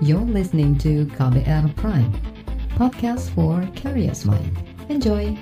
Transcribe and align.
You're 0.00 0.24
listening 0.24 0.80
to 0.80 1.04
KBR 1.12 1.76
Prime, 1.76 2.08
podcast 2.72 3.28
for 3.36 3.60
curious 3.76 4.24
mind. 4.24 4.48
Enjoy! 4.88 5.36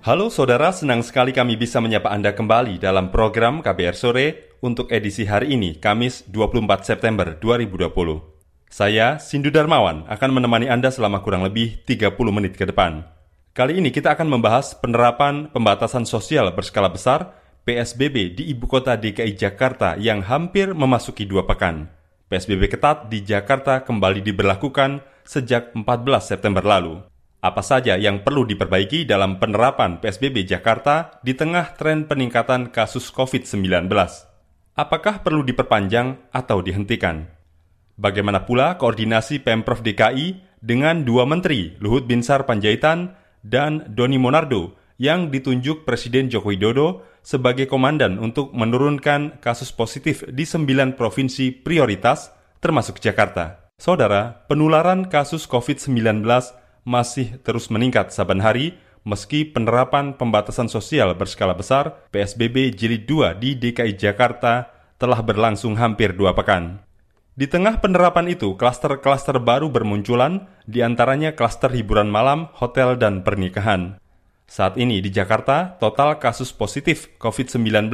Halo 0.00 0.32
saudara, 0.32 0.72
senang 0.72 1.04
sekali 1.04 1.36
kami 1.36 1.60
bisa 1.60 1.76
menyapa 1.84 2.08
Anda 2.08 2.32
kembali 2.32 2.80
dalam 2.80 3.12
program 3.12 3.60
KBR 3.60 3.96
Sore 4.00 4.56
untuk 4.64 4.88
edisi 4.88 5.28
hari 5.28 5.52
ini, 5.52 5.76
Kamis 5.76 6.24
24 6.32 6.88
September 6.88 7.36
2020. 7.36 7.92
Saya, 8.72 9.20
Sindu 9.20 9.52
Darmawan, 9.52 10.08
akan 10.08 10.30
menemani 10.32 10.72
Anda 10.72 10.88
selama 10.88 11.20
kurang 11.20 11.44
lebih 11.44 11.84
30 11.84 12.16
menit 12.32 12.56
ke 12.56 12.64
depan. 12.64 13.15
Kali 13.56 13.80
ini 13.80 13.88
kita 13.88 14.12
akan 14.12 14.36
membahas 14.36 14.76
penerapan 14.76 15.48
pembatasan 15.48 16.04
sosial 16.04 16.52
berskala 16.52 16.92
besar 16.92 17.32
PSBB 17.64 18.36
di 18.36 18.52
ibu 18.52 18.68
kota 18.68 19.00
DKI 19.00 19.32
Jakarta 19.32 19.96
yang 19.96 20.20
hampir 20.20 20.76
memasuki 20.76 21.24
dua 21.24 21.48
pekan. 21.48 21.88
PSBB 22.28 22.68
ketat 22.68 23.08
di 23.08 23.24
Jakarta 23.24 23.80
kembali 23.80 24.20
diberlakukan 24.20 25.00
sejak 25.24 25.72
14 25.72 25.88
September 26.20 26.60
lalu. 26.60 27.00
Apa 27.40 27.64
saja 27.64 27.96
yang 27.96 28.20
perlu 28.20 28.44
diperbaiki 28.44 29.08
dalam 29.08 29.40
penerapan 29.40 30.04
PSBB 30.04 30.44
Jakarta 30.44 31.16
di 31.24 31.32
tengah 31.32 31.80
tren 31.80 32.04
peningkatan 32.04 32.68
kasus 32.68 33.08
COVID-19? 33.08 33.88
Apakah 34.76 35.24
perlu 35.24 35.40
diperpanjang 35.40 36.28
atau 36.28 36.60
dihentikan? 36.60 37.24
Bagaimana 37.96 38.44
pula 38.44 38.76
koordinasi 38.76 39.40
Pemprov 39.40 39.80
DKI 39.80 40.60
dengan 40.60 41.08
dua 41.08 41.24
menteri, 41.24 41.72
Luhut 41.80 42.04
Binsar 42.04 42.44
Panjaitan 42.44 43.24
dan 43.46 43.86
Doni 43.94 44.18
Monardo, 44.18 44.74
yang 44.98 45.30
ditunjuk 45.30 45.86
Presiden 45.86 46.26
Joko 46.32 46.50
Widodo 46.50 47.04
sebagai 47.20 47.68
komandan 47.68 48.18
untuk 48.18 48.50
menurunkan 48.56 49.38
kasus 49.38 49.70
positif 49.70 50.24
di 50.26 50.42
sembilan 50.42 50.96
provinsi 50.98 51.52
prioritas, 51.52 52.32
termasuk 52.58 52.98
Jakarta. 52.98 53.70
Saudara, 53.76 54.46
penularan 54.48 55.06
kasus 55.06 55.44
COVID-19 55.44 56.24
masih 56.88 57.36
terus 57.44 57.68
meningkat 57.68 58.08
saban 58.14 58.40
hari 58.40 58.78
meski 59.06 59.46
penerapan 59.46 60.16
pembatasan 60.16 60.66
sosial 60.66 61.14
berskala 61.14 61.54
besar 61.54 62.08
PSBB 62.10 62.74
Jilid 62.74 63.06
2 63.06 63.38
di 63.38 63.54
DKI 63.54 63.94
Jakarta 63.94 64.72
telah 64.96 65.20
berlangsung 65.20 65.76
hampir 65.76 66.16
dua 66.16 66.32
pekan. 66.32 66.85
Di 67.36 67.44
tengah 67.44 67.84
penerapan 67.84 68.32
itu, 68.32 68.56
klaster-klaster 68.56 69.36
baru 69.38 69.68
bermunculan, 69.68 70.48
di 70.64 70.80
antaranya 70.80 71.36
klaster 71.36 71.68
hiburan 71.68 72.08
malam, 72.08 72.48
hotel, 72.56 72.96
dan 72.96 73.20
pernikahan. 73.20 74.00
Saat 74.48 74.80
ini 74.80 75.04
di 75.04 75.12
Jakarta, 75.12 75.76
total 75.76 76.16
kasus 76.16 76.56
positif 76.56 77.12
COVID-19 77.20 77.92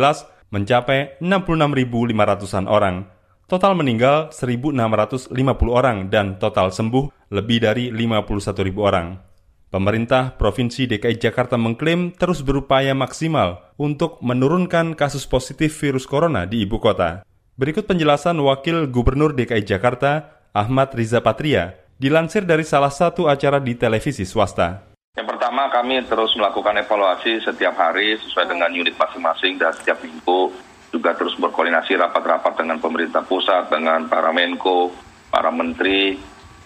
mencapai 0.54 1.18
66.500-an 1.18 2.70
orang, 2.70 3.10
Total 3.52 3.76
meninggal 3.76 4.32
1.650 4.32 5.36
orang 5.68 6.08
dan 6.08 6.40
total 6.40 6.72
sembuh 6.72 7.28
lebih 7.36 7.60
dari 7.60 7.92
51.000 7.92 8.72
orang. 8.80 9.20
Pemerintah 9.68 10.40
Provinsi 10.40 10.88
DKI 10.88 11.20
Jakarta 11.20 11.60
mengklaim 11.60 12.16
terus 12.16 12.40
berupaya 12.40 12.96
maksimal 12.96 13.76
untuk 13.76 14.24
menurunkan 14.24 14.96
kasus 14.96 15.28
positif 15.28 15.76
virus 15.84 16.08
corona 16.08 16.48
di 16.48 16.64
ibu 16.64 16.80
kota. 16.80 17.28
Berikut 17.52 17.84
penjelasan 17.84 18.40
Wakil 18.40 18.88
Gubernur 18.88 19.36
DKI 19.36 19.68
Jakarta, 19.68 20.40
Ahmad 20.56 20.96
Riza 20.96 21.20
Patria, 21.20 21.76
dilansir 22.00 22.48
dari 22.48 22.64
salah 22.64 22.88
satu 22.88 23.28
acara 23.28 23.60
di 23.60 23.76
televisi 23.76 24.24
swasta. 24.24 24.88
Yang 25.12 25.36
pertama 25.36 25.68
kami 25.68 26.00
terus 26.08 26.32
melakukan 26.32 26.80
evaluasi 26.80 27.44
setiap 27.44 27.76
hari 27.76 28.16
sesuai 28.24 28.48
dengan 28.48 28.72
unit 28.72 28.96
masing-masing 28.96 29.60
dan 29.60 29.68
setiap 29.76 30.00
minggu 30.00 30.48
juga 30.96 31.12
terus 31.12 31.36
berkoordinasi 31.36 31.92
rapat-rapat 32.00 32.56
dengan 32.56 32.80
pemerintah 32.80 33.20
pusat, 33.20 33.68
dengan 33.68 34.08
para 34.08 34.32
Menko, 34.32 34.88
para 35.28 35.52
menteri, 35.52 36.16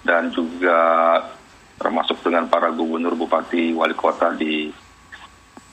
dan 0.06 0.30
juga 0.30 0.78
termasuk 1.82 2.22
dengan 2.22 2.46
para 2.46 2.70
gubernur, 2.70 3.18
bupati, 3.18 3.74
wali 3.74 3.94
kota 3.98 4.38
di 4.38 4.70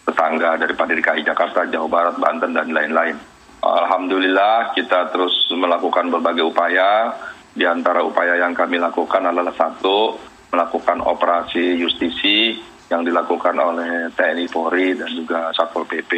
tetangga 0.10 0.58
daripada 0.58 0.98
DKI 0.98 1.22
Jakarta, 1.22 1.70
Jawa 1.70 1.86
Barat, 1.86 2.18
Banten, 2.18 2.58
dan 2.58 2.74
lain-lain. 2.74 3.33
Alhamdulillah 3.64 4.76
kita 4.76 5.08
terus 5.16 5.32
melakukan 5.56 6.12
berbagai 6.12 6.44
upaya. 6.44 7.16
Di 7.54 7.64
antara 7.64 8.04
upaya 8.04 8.36
yang 8.36 8.52
kami 8.52 8.82
lakukan 8.82 9.24
adalah 9.24 9.54
satu, 9.54 10.18
melakukan 10.52 11.00
operasi 11.06 11.80
justisi 11.80 12.58
yang 12.92 13.06
dilakukan 13.08 13.56
oleh 13.56 14.12
TNI 14.12 14.46
Polri 14.52 14.98
dan 14.98 15.08
juga 15.16 15.54
Satpol 15.56 15.88
PP. 15.88 16.12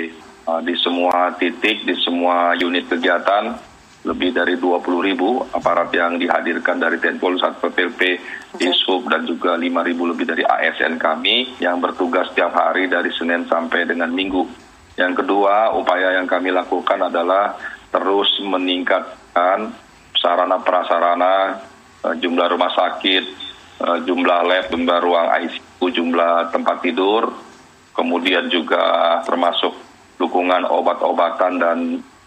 Uh, 0.45 0.61
di 0.63 0.73
semua 0.79 1.33
titik, 1.35 1.83
di 1.85 1.93
semua 2.01 2.55
unit 2.55 2.87
kegiatan, 2.87 3.57
lebih 4.05 4.29
dari 4.31 4.55
20 4.61 4.85
ribu 5.01 5.41
aparat 5.49 5.89
yang 5.91 6.21
dihadirkan 6.21 6.77
dari 6.77 7.01
Tenpol, 7.01 7.41
Satpol 7.41 7.73
PP, 7.73 8.01
Dishub, 8.53 9.09
dan 9.09 9.25
juga 9.25 9.57
5 9.57 9.65
ribu 9.81 10.05
lebih 10.05 10.29
dari 10.29 10.45
ASN 10.45 11.01
kami 11.01 11.57
yang 11.57 11.81
bertugas 11.81 12.29
setiap 12.29 12.53
hari 12.53 12.85
dari 12.85 13.09
Senin 13.17 13.49
sampai 13.49 13.89
dengan 13.89 14.13
Minggu. 14.13 14.64
Yang 14.95 15.23
kedua, 15.23 15.75
upaya 15.75 16.15
yang 16.15 16.27
kami 16.27 16.55
lakukan 16.55 17.11
adalah 17.11 17.59
terus 17.91 18.31
meningkatkan 18.39 19.75
sarana 20.15 20.57
prasarana, 20.63 21.59
uh, 22.03 22.15
jumlah 22.15 22.47
rumah 22.47 22.71
sakit, 22.71 23.23
uh, 23.83 23.99
jumlah 24.07 24.39
lab, 24.47 24.65
jumlah 24.71 24.97
ruang 25.03 25.27
ICU, 25.45 25.85
jumlah 25.91 26.49
tempat 26.55 26.79
tidur, 26.79 27.35
kemudian 27.91 28.47
juga 28.47 29.19
termasuk 29.27 29.75
dukungan 30.15 30.63
obat-obatan 30.63 31.53
dan 31.59 31.77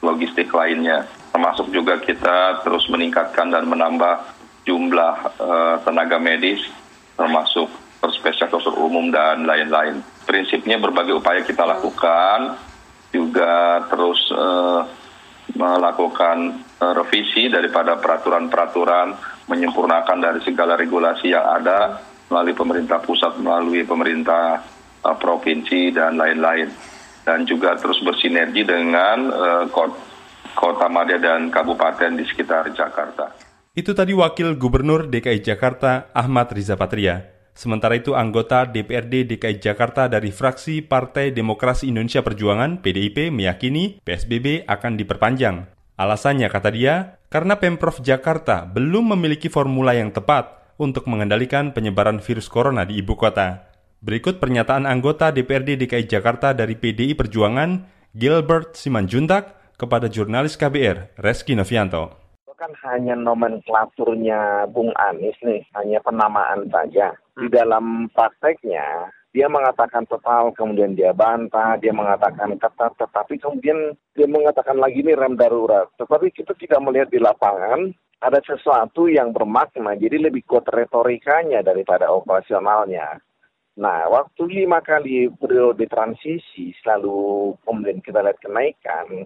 logistik 0.04 0.52
lainnya. 0.52 1.08
Termasuk 1.32 1.72
juga 1.72 1.96
kita 2.04 2.60
terus 2.64 2.84
meningkatkan 2.92 3.48
dan 3.48 3.64
menambah 3.64 4.28
jumlah 4.68 5.14
uh, 5.40 5.76
tenaga 5.88 6.20
medis, 6.20 6.60
termasuk 7.16 7.72
perspesial 7.98 8.50
dokter 8.50 8.74
umum 8.74 9.10
dan 9.10 9.44
lain-lain. 9.44 10.00
Prinsipnya 10.24 10.78
berbagai 10.78 11.18
upaya 11.18 11.42
kita 11.42 11.66
lakukan, 11.66 12.58
juga 13.10 13.84
terus 13.88 14.20
uh, 14.32 14.82
melakukan 15.56 16.62
uh, 16.78 16.92
revisi 16.94 17.48
daripada 17.48 17.96
peraturan-peraturan, 17.96 19.16
menyempurnakan 19.48 20.18
dari 20.20 20.40
segala 20.44 20.76
regulasi 20.76 21.32
yang 21.32 21.44
ada 21.44 21.98
melalui 22.28 22.52
pemerintah 22.52 23.00
pusat, 23.00 23.40
melalui 23.40 23.82
pemerintah 23.88 24.60
uh, 25.02 25.16
provinsi 25.16 25.94
dan 25.96 26.20
lain-lain 26.20 26.68
dan 27.24 27.44
juga 27.44 27.76
terus 27.76 28.00
bersinergi 28.00 28.64
dengan 28.64 29.28
uh, 29.28 29.64
kota 30.56 30.88
Madya 30.88 31.20
dan 31.20 31.52
kabupaten 31.52 32.16
di 32.16 32.24
sekitar 32.24 32.72
Jakarta. 32.72 33.36
Itu 33.76 33.94
tadi 33.94 34.10
Wakil 34.10 34.58
Gubernur 34.58 35.06
DKI 35.06 35.44
Jakarta 35.44 36.10
Ahmad 36.10 36.50
Riza 36.50 36.74
Patria. 36.74 37.37
Sementara 37.58 37.98
itu 37.98 38.14
anggota 38.14 38.70
DPRD 38.70 39.34
DKI 39.34 39.58
Jakarta 39.58 40.06
dari 40.06 40.30
fraksi 40.30 40.78
Partai 40.78 41.34
Demokrasi 41.34 41.90
Indonesia 41.90 42.22
Perjuangan 42.22 42.78
PDIP 42.78 43.34
meyakini 43.34 43.98
PSBB 43.98 44.62
akan 44.62 44.94
diperpanjang. 44.94 45.66
Alasannya 45.98 46.46
kata 46.54 46.70
dia, 46.70 47.18
karena 47.26 47.58
Pemprov 47.58 47.98
Jakarta 47.98 48.62
belum 48.62 49.18
memiliki 49.18 49.50
formula 49.50 49.90
yang 49.90 50.14
tepat 50.14 50.70
untuk 50.78 51.10
mengendalikan 51.10 51.74
penyebaran 51.74 52.22
virus 52.22 52.46
corona 52.46 52.86
di 52.86 53.02
ibu 53.02 53.18
kota. 53.18 53.66
Berikut 54.06 54.38
pernyataan 54.38 54.86
anggota 54.86 55.34
DPRD 55.34 55.82
DKI 55.82 56.06
Jakarta 56.06 56.54
dari 56.54 56.78
PDI 56.78 57.18
Perjuangan, 57.18 57.82
Gilbert 58.14 58.78
Simanjuntak, 58.78 59.74
kepada 59.74 60.06
jurnalis 60.06 60.54
KBR, 60.54 61.18
Reski 61.18 61.58
Novianto. 61.58 62.14
Kan 62.58 62.74
hanya 62.86 63.14
nomenklaturnya 63.14 64.66
Bung 64.74 64.90
Anies 64.98 65.38
nih, 65.46 65.62
hanya 65.78 66.02
penamaan 66.02 66.66
saja. 66.70 67.14
Di 67.38 67.46
dalam 67.46 68.10
prakteknya, 68.10 69.14
dia 69.30 69.46
mengatakan 69.46 70.02
total, 70.10 70.50
kemudian 70.50 70.98
dia 70.98 71.14
bantah, 71.14 71.78
dia 71.78 71.94
mengatakan 71.94 72.58
ketat, 72.58 72.98
tetapi 72.98 73.38
kemudian 73.38 73.94
dia 74.18 74.26
mengatakan 74.26 74.74
lagi 74.74 74.98
ini 74.98 75.14
rem 75.14 75.38
darurat. 75.38 75.86
Tetapi 75.94 76.34
kita 76.34 76.58
tidak 76.58 76.80
melihat 76.82 77.08
di 77.12 77.22
lapangan 77.22 77.94
ada 78.18 78.42
sesuatu 78.42 79.06
yang 79.06 79.30
bermakna, 79.30 79.94
jadi 79.94 80.18
lebih 80.18 80.42
kuat 80.50 80.66
retorikanya 80.66 81.62
daripada 81.62 82.10
operasionalnya. 82.10 83.22
Nah, 83.78 84.10
waktu 84.10 84.42
lima 84.66 84.82
kali 84.82 85.30
periode 85.38 85.86
transisi 85.86 86.74
selalu 86.82 87.54
kemudian 87.62 88.02
kita 88.02 88.18
lihat 88.26 88.42
kenaikan, 88.42 89.22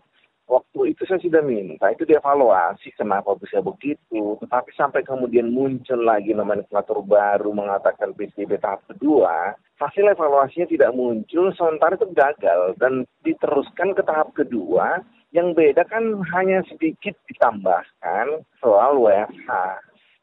waktu 0.50 0.94
itu 0.94 1.02
saya 1.06 1.20
sudah 1.22 1.42
minta 1.44 1.90
itu 1.92 2.02
dievaluasi 2.06 2.94
kenapa 2.94 3.34
bisa 3.38 3.62
begitu. 3.62 4.36
Tetapi 4.42 4.70
sampai 4.74 5.02
kemudian 5.06 5.50
muncul 5.50 6.00
lagi 6.02 6.34
nomenklatur 6.34 7.02
baru 7.04 7.50
mengatakan 7.54 8.16
PSBB 8.16 8.58
tahap 8.58 8.82
kedua, 8.90 9.54
hasil 9.78 10.06
evaluasinya 10.10 10.66
tidak 10.68 10.94
muncul, 10.94 11.50
sementara 11.54 11.98
itu 11.98 12.08
gagal 12.14 12.74
dan 12.78 13.02
diteruskan 13.26 13.94
ke 13.94 14.02
tahap 14.02 14.30
kedua. 14.34 15.02
Yang 15.32 15.56
beda 15.56 15.88
kan 15.88 16.20
hanya 16.36 16.60
sedikit 16.68 17.16
ditambahkan 17.24 18.44
soal 18.60 19.00
WFH 19.00 19.48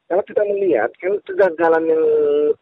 Kalau 0.09 0.25
kita 0.25 0.41
melihat, 0.41 0.89
kan 0.97 1.21
kegagalan 1.21 1.85
yang 1.85 2.03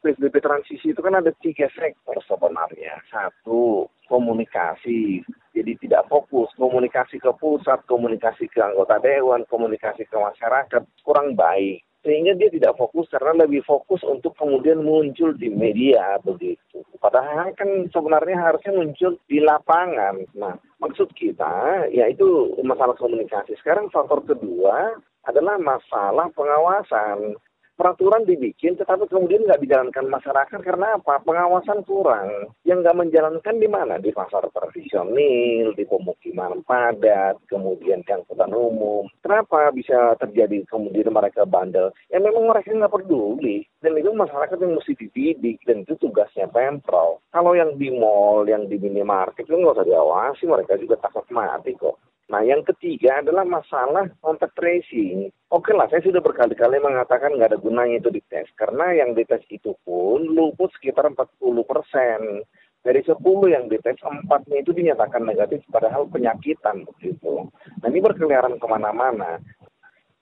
PSBB 0.03 0.44
transisi 0.44 0.91
itu 0.91 0.99
kan 0.99 1.15
ada 1.15 1.31
tiga 1.39 1.71
sektor 1.71 2.19
sebenarnya. 2.27 2.99
Satu, 3.07 3.88
komunikasi. 4.11 5.23
Jadi 5.55 5.71
tidak 5.79 6.11
fokus. 6.11 6.51
Komunikasi 6.59 7.23
ke 7.23 7.31
pusat, 7.39 7.79
komunikasi 7.88 8.51
ke 8.51 8.59
anggota 8.59 8.99
dewan, 8.99 9.47
komunikasi 9.47 10.03
ke 10.03 10.17
masyarakat 10.19 10.83
kurang 11.07 11.39
baik. 11.39 11.87
Sehingga 12.05 12.38
dia 12.38 12.47
tidak 12.53 12.77
fokus 12.77 13.09
karena 13.09 13.44
lebih 13.44 13.65
fokus 13.65 13.99
untuk 14.05 14.38
kemudian 14.38 14.85
muncul 14.85 15.33
di 15.33 15.49
media 15.49 16.21
begitu. 16.21 16.85
Padahal 17.01 17.51
kan 17.57 17.89
sebenarnya 17.89 18.38
harusnya 18.38 18.73
muncul 18.77 19.17
di 19.27 19.41
lapangan. 19.41 20.23
Nah, 20.38 20.55
maksud 20.77 21.11
kita 21.17 21.88
yaitu 21.89 22.53
masalah 22.61 22.94
komunikasi. 22.95 23.57
Sekarang 23.59 23.89
faktor 23.89 24.23
kedua 24.23 24.97
adalah 25.27 25.59
masalah 25.59 26.31
pengawasan. 26.31 27.35
Peraturan 27.77 28.25
dibikin, 28.25 28.74
tetapi 28.74 29.06
kemudian 29.06 29.45
nggak 29.45 29.62
dijalankan 29.62 30.09
masyarakat 30.09 30.59
karena 30.65 30.97
apa? 30.97 31.21
Pengawasan 31.21 31.85
kurang. 31.85 32.50
Yang 32.65 32.81
nggak 32.81 32.97
menjalankan 32.97 33.56
di 33.62 33.69
mana? 33.69 34.01
Di 34.01 34.09
pasar 34.09 34.50
tradisional, 34.50 35.77
di 35.77 35.85
pemukiman 35.85 36.65
padat, 36.65 37.38
kemudian 37.45 38.01
di 38.01 38.09
angkutan 38.09 38.50
umum. 38.50 39.06
Kenapa 39.21 39.69
bisa 39.69 40.18
terjadi 40.18 40.65
kemudian 40.65 41.13
mereka 41.13 41.45
bandel? 41.45 41.94
Ya 42.09 42.18
memang 42.18 42.50
mereka 42.50 42.74
nggak 42.74 42.97
peduli. 42.97 43.62
Dan 43.77 43.94
itu 43.94 44.09
masyarakat 44.09 44.57
yang 44.57 44.74
mesti 44.74 44.97
dididik, 44.97 45.62
dan 45.69 45.85
itu 45.85 45.94
tugasnya 46.01 46.50
Pemprov. 46.50 47.21
Kalau 47.29 47.53
yang 47.53 47.77
di 47.77 47.94
mall, 47.94 48.50
yang 48.50 48.65
di 48.65 48.81
minimarket, 48.81 49.45
itu 49.45 49.53
nggak 49.53 49.77
usah 49.77 49.85
diawasi, 49.85 50.50
mereka 50.50 50.81
juga 50.81 50.97
takut 50.97 51.29
mati 51.29 51.77
kok. 51.77 51.94
Nah, 52.27 52.44
yang 52.44 52.59
ketiga 52.68 53.24
adalah 53.24 53.47
masalah 53.47 54.12
kontak 54.19 54.51
tracing. 54.59 55.31
Oke 55.47 55.71
lah, 55.71 55.88
saya 55.88 56.03
sudah 56.03 56.19
berkali-kali 56.19 56.75
mengatakan 56.83 57.31
nggak 57.31 57.56
ada 57.56 57.59
gunanya 57.59 58.03
itu 58.03 58.12
dites. 58.12 58.51
Karena 58.59 58.91
yang 58.91 59.15
dites 59.15 59.47
itu 59.47 59.71
pun 59.88 60.27
luput 60.35 60.68
sekitar 60.75 61.07
40 61.07 61.63
persen. 61.63 62.44
Dari 62.83 63.00
10 63.03 63.19
yang 63.51 63.71
dites, 63.71 64.00
4-nya 64.00 64.57
itu 64.59 64.71
dinyatakan 64.75 65.24
negatif 65.24 65.63
padahal 65.71 66.07
penyakitan 66.12 66.83
begitu. 66.88 67.47
Nah, 67.79 67.88
ini 67.88 68.00
berkeliaran 68.03 68.59
ke 68.59 68.68
mana-mana. 68.68 69.39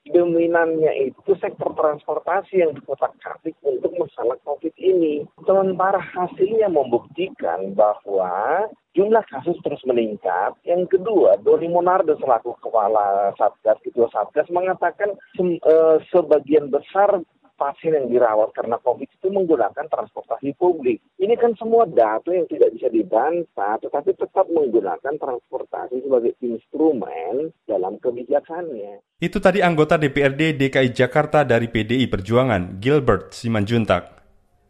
Dominannya 0.05 1.09
itu 1.09 1.33
sektor 1.41 1.73
transportasi 1.73 2.61
yang 2.61 2.77
dikotak-katik 2.77 3.57
untuk 3.65 3.89
masalah 3.97 4.37
COVID 4.45 4.77
ini. 4.77 5.25
Sementara 5.41 5.97
hasilnya 5.97 6.69
membuktikan 6.69 7.73
bahwa 7.73 8.69
jumlah 8.93 9.25
kasus 9.27 9.57
terus 9.65 9.81
meningkat. 9.83 10.53
Yang 10.61 10.97
kedua, 10.97 11.41
Doni 11.41 11.67
Monardo 11.73 12.13
selaku 12.21 12.53
kepala 12.61 13.33
Satgas, 13.33 13.81
Ketua 13.81 14.07
Satgas 14.13 14.47
mengatakan 14.53 15.17
se 15.33 15.43
uh, 15.65 15.97
sebagian 16.13 16.69
besar 16.69 17.25
pasien 17.55 17.95
yang 17.95 18.07
dirawat 18.11 18.51
karena 18.51 18.77
COVID 18.83 19.09
itu 19.09 19.27
menggunakan 19.31 19.87
transportasi 19.87 20.55
publik. 20.59 21.01
Ini 21.17 21.35
kan 21.39 21.55
semua 21.55 21.87
data 21.87 22.29
yang 22.29 22.45
tidak 22.51 22.75
bisa 22.75 22.91
dibantah, 22.91 23.79
tetapi 23.81 24.13
tetap 24.15 24.45
menggunakan 24.51 25.15
transportasi 25.15 26.03
sebagai 26.03 26.35
instrumen 26.43 27.55
dalam 27.65 27.97
kebijakannya. 27.99 29.01
Itu 29.17 29.39
tadi 29.39 29.63
anggota 29.63 29.95
DPRD 29.95 30.59
DKI 30.59 30.91
Jakarta 30.91 31.47
dari 31.47 31.71
PDI 31.71 32.11
Perjuangan, 32.11 32.77
Gilbert 32.83 33.31
Simanjuntak. 33.31 34.15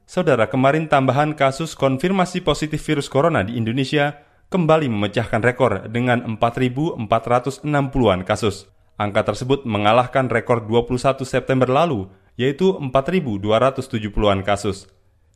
Saudara, 0.06 0.46
kemarin 0.46 0.86
tambahan 0.86 1.34
kasus 1.34 1.74
konfirmasi 1.74 2.46
positif 2.46 2.78
virus 2.86 3.10
corona 3.10 3.42
di 3.42 3.58
Indonesia 3.58 4.22
kembali 4.54 4.86
memecahkan 4.86 5.42
rekor 5.42 5.90
dengan 5.90 6.38
4.460-an 6.38 8.22
kasus. 8.22 8.70
Angka 8.96 9.28
tersebut 9.28 9.68
mengalahkan 9.68 10.32
rekor 10.32 10.64
21 10.64 11.26
September 11.28 11.68
lalu, 11.68 12.08
yaitu 12.36 12.76
4.270-an 12.80 14.44
kasus. 14.44 14.88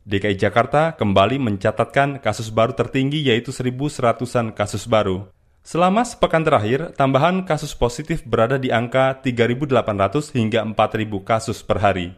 DKI 0.08 0.36
Jakarta 0.40 0.96
kembali 0.96 1.36
mencatatkan 1.36 2.24
kasus 2.24 2.48
baru 2.48 2.72
tertinggi 2.72 3.20
yaitu 3.20 3.52
1.100-an 3.52 4.56
kasus 4.56 4.88
baru. 4.88 5.28
Selama 5.60 6.08
sepekan 6.08 6.40
terakhir, 6.40 6.96
tambahan 6.96 7.44
kasus 7.44 7.76
positif 7.76 8.24
berada 8.24 8.56
di 8.56 8.72
angka 8.72 9.20
3.800 9.20 10.32
hingga 10.32 10.64
4.000 10.64 11.20
kasus 11.20 11.60
per 11.60 11.84
hari. 11.84 12.16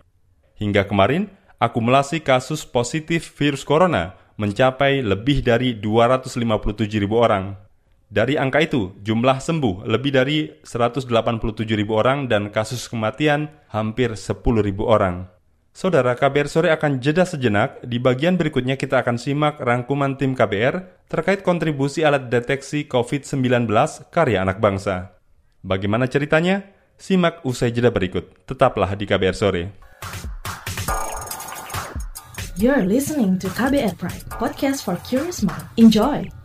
Hingga 0.63 0.87
kemarin, 0.87 1.27
akumulasi 1.59 2.23
kasus 2.23 2.63
positif 2.63 3.35
virus 3.35 3.67
corona 3.67 4.15
mencapai 4.39 5.03
lebih 5.03 5.43
dari 5.43 5.75
257 5.75 7.03
ribu 7.03 7.19
orang. 7.19 7.59
Dari 8.13 8.37
angka 8.37 8.61
itu, 8.61 8.93
jumlah 9.01 9.41
sembuh 9.41 9.89
lebih 9.89 10.13
dari 10.13 10.45
187 10.61 11.09
ribu 11.73 11.97
orang 11.97 12.29
dan 12.29 12.53
kasus 12.53 12.85
kematian 12.85 13.49
hampir 13.73 14.13
10 14.13 14.37
ribu 14.61 14.85
orang. 14.85 15.33
Saudara 15.73 16.13
KBR 16.13 16.53
Sore 16.53 16.69
akan 16.77 17.01
jeda 17.01 17.25
sejenak. 17.25 17.81
Di 17.81 17.97
bagian 17.97 18.37
berikutnya 18.37 18.77
kita 18.77 19.01
akan 19.01 19.17
simak 19.17 19.57
rangkuman 19.57 20.21
tim 20.21 20.37
KBR 20.37 21.09
terkait 21.09 21.41
kontribusi 21.41 22.05
alat 22.05 22.29
deteksi 22.29 22.85
COVID-19 22.85 23.73
karya 24.13 24.45
anak 24.45 24.61
bangsa. 24.61 25.17
Bagaimana 25.65 26.05
ceritanya? 26.05 26.69
Simak 27.01 27.41
usai 27.49 27.73
jeda 27.73 27.89
berikut. 27.89 28.45
Tetaplah 28.45 28.93
di 28.93 29.09
KBR 29.09 29.33
Sore. 29.33 29.65
You're 32.61 32.85
listening 32.85 33.41
to 33.41 33.49
KBR 33.49 33.97
Pride, 33.97 34.29
podcast 34.37 34.85
for 34.85 35.01
curious 35.09 35.41
mind. 35.41 35.65
Enjoy! 35.81 36.42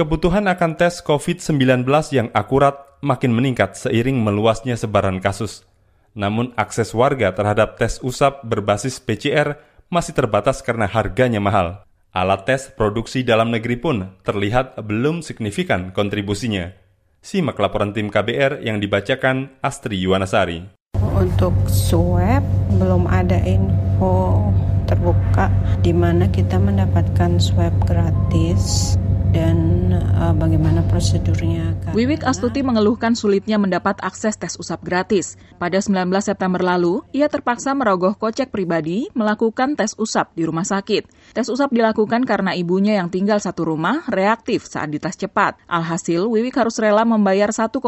Kebutuhan 0.00 0.48
akan 0.48 0.80
tes 0.80 1.04
COVID-19 1.04 1.84
yang 2.16 2.32
akurat 2.32 2.88
makin 3.04 3.36
meningkat 3.36 3.76
seiring 3.76 4.16
meluasnya 4.16 4.72
sebaran 4.72 5.20
kasus. 5.20 5.68
Namun 6.16 6.56
akses 6.56 6.96
warga 6.96 7.36
terhadap 7.36 7.76
tes 7.76 8.00
usap 8.00 8.40
berbasis 8.40 8.96
PCR 8.96 9.60
masih 9.92 10.16
terbatas 10.16 10.64
karena 10.64 10.88
harganya 10.88 11.36
mahal. 11.36 11.84
Alat 12.16 12.48
tes 12.48 12.72
produksi 12.72 13.28
dalam 13.28 13.52
negeri 13.52 13.76
pun 13.76 14.16
terlihat 14.24 14.80
belum 14.80 15.20
signifikan 15.20 15.92
kontribusinya. 15.92 16.72
Simak 17.20 17.60
laporan 17.60 17.92
tim 17.92 18.08
KBR 18.08 18.64
yang 18.64 18.80
dibacakan 18.80 19.60
Astri 19.60 20.00
Yuwanasari. 20.00 20.64
Untuk 20.96 21.52
swab 21.68 22.40
belum 22.80 23.04
ada 23.04 23.36
info 23.44 24.48
terbuka 24.88 25.52
di 25.84 25.92
mana 25.92 26.24
kita 26.32 26.56
mendapatkan 26.56 27.36
swab 27.36 27.76
gratis 27.84 28.96
dan 29.30 29.90
uh, 29.94 30.34
bagaimana 30.34 30.82
prosedurnya. 30.90 31.74
Karena... 31.82 31.94
Wiwik 31.94 32.22
Astuti 32.26 32.60
mengeluhkan 32.66 33.14
sulitnya 33.14 33.56
mendapat 33.56 33.98
akses 34.02 34.36
tes 34.36 34.58
usap 34.58 34.82
gratis. 34.82 35.38
Pada 35.56 35.78
19 35.78 36.10
September 36.20 36.60
lalu, 36.60 37.02
ia 37.14 37.30
terpaksa 37.30 37.72
merogoh 37.72 38.18
kocek 38.18 38.50
pribadi 38.50 39.06
melakukan 39.14 39.78
tes 39.78 39.94
usap 39.96 40.34
di 40.34 40.44
rumah 40.46 40.66
sakit. 40.66 41.34
Tes 41.34 41.46
usap 41.46 41.70
dilakukan 41.70 42.26
karena 42.26 42.52
ibunya 42.58 42.98
yang 42.98 43.08
tinggal 43.08 43.38
satu 43.38 43.66
rumah 43.66 44.04
reaktif 44.10 44.66
saat 44.66 44.90
dites 44.90 45.16
cepat. 45.16 45.56
Alhasil, 45.70 46.26
Wiwik 46.26 46.58
harus 46.58 46.76
rela 46.82 47.06
membayar 47.06 47.54
1,6 47.54 47.78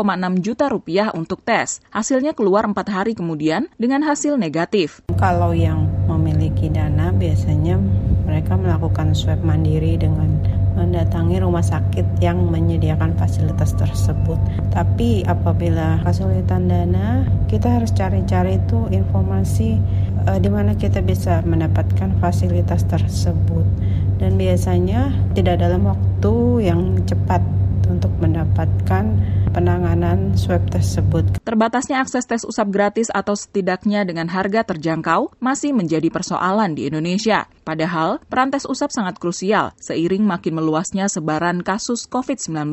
juta 0.40 0.70
rupiah 0.70 1.10
untuk 1.12 1.42
tes. 1.42 1.82
Hasilnya 1.90 2.32
keluar 2.38 2.64
empat 2.64 2.88
hari 2.88 3.12
kemudian 3.18 3.66
dengan 3.76 4.06
hasil 4.06 4.38
negatif. 4.38 5.02
Kalau 5.18 5.50
yang 5.50 5.90
memiliki 6.06 6.70
dana 6.70 7.10
biasanya 7.10 7.78
mereka 8.26 8.54
melakukan 8.56 9.12
swab 9.12 9.42
mandiri 9.42 9.98
dengan 9.98 10.61
mendatangi 10.74 11.38
rumah 11.40 11.62
sakit 11.64 12.20
yang 12.24 12.48
menyediakan 12.48 13.14
fasilitas 13.16 13.76
tersebut. 13.76 14.38
Tapi 14.72 15.22
apabila 15.28 16.00
kesulitan 16.02 16.68
dana, 16.68 17.28
kita 17.46 17.80
harus 17.80 17.92
cari-cari 17.92 18.56
itu 18.56 18.88
informasi 18.88 19.76
uh, 20.26 20.38
di 20.40 20.48
mana 20.48 20.72
kita 20.74 21.04
bisa 21.04 21.44
mendapatkan 21.44 22.16
fasilitas 22.18 22.84
tersebut. 22.88 23.64
Dan 24.22 24.38
biasanya 24.38 25.10
tidak 25.34 25.60
dalam 25.60 25.88
waktu 25.88 26.66
yang 26.70 27.02
cepat 27.04 27.42
untuk 27.92 28.12
mendapatkan 28.18 29.04
penanganan 29.52 30.32
swab 30.34 30.64
tersebut. 30.72 31.44
Terbatasnya 31.44 32.00
akses 32.00 32.24
tes 32.24 32.42
usap 32.48 32.72
gratis 32.72 33.12
atau 33.12 33.36
setidaknya 33.36 34.08
dengan 34.08 34.32
harga 34.32 34.64
terjangkau 34.64 35.36
masih 35.38 35.76
menjadi 35.76 36.08
persoalan 36.08 36.72
di 36.72 36.88
Indonesia. 36.88 37.44
Padahal, 37.62 38.18
peran 38.32 38.48
tes 38.48 38.64
usap 38.64 38.88
sangat 38.90 39.20
krusial 39.20 39.76
seiring 39.76 40.24
makin 40.24 40.56
meluasnya 40.56 41.06
sebaran 41.12 41.60
kasus 41.60 42.08
COVID-19. 42.08 42.72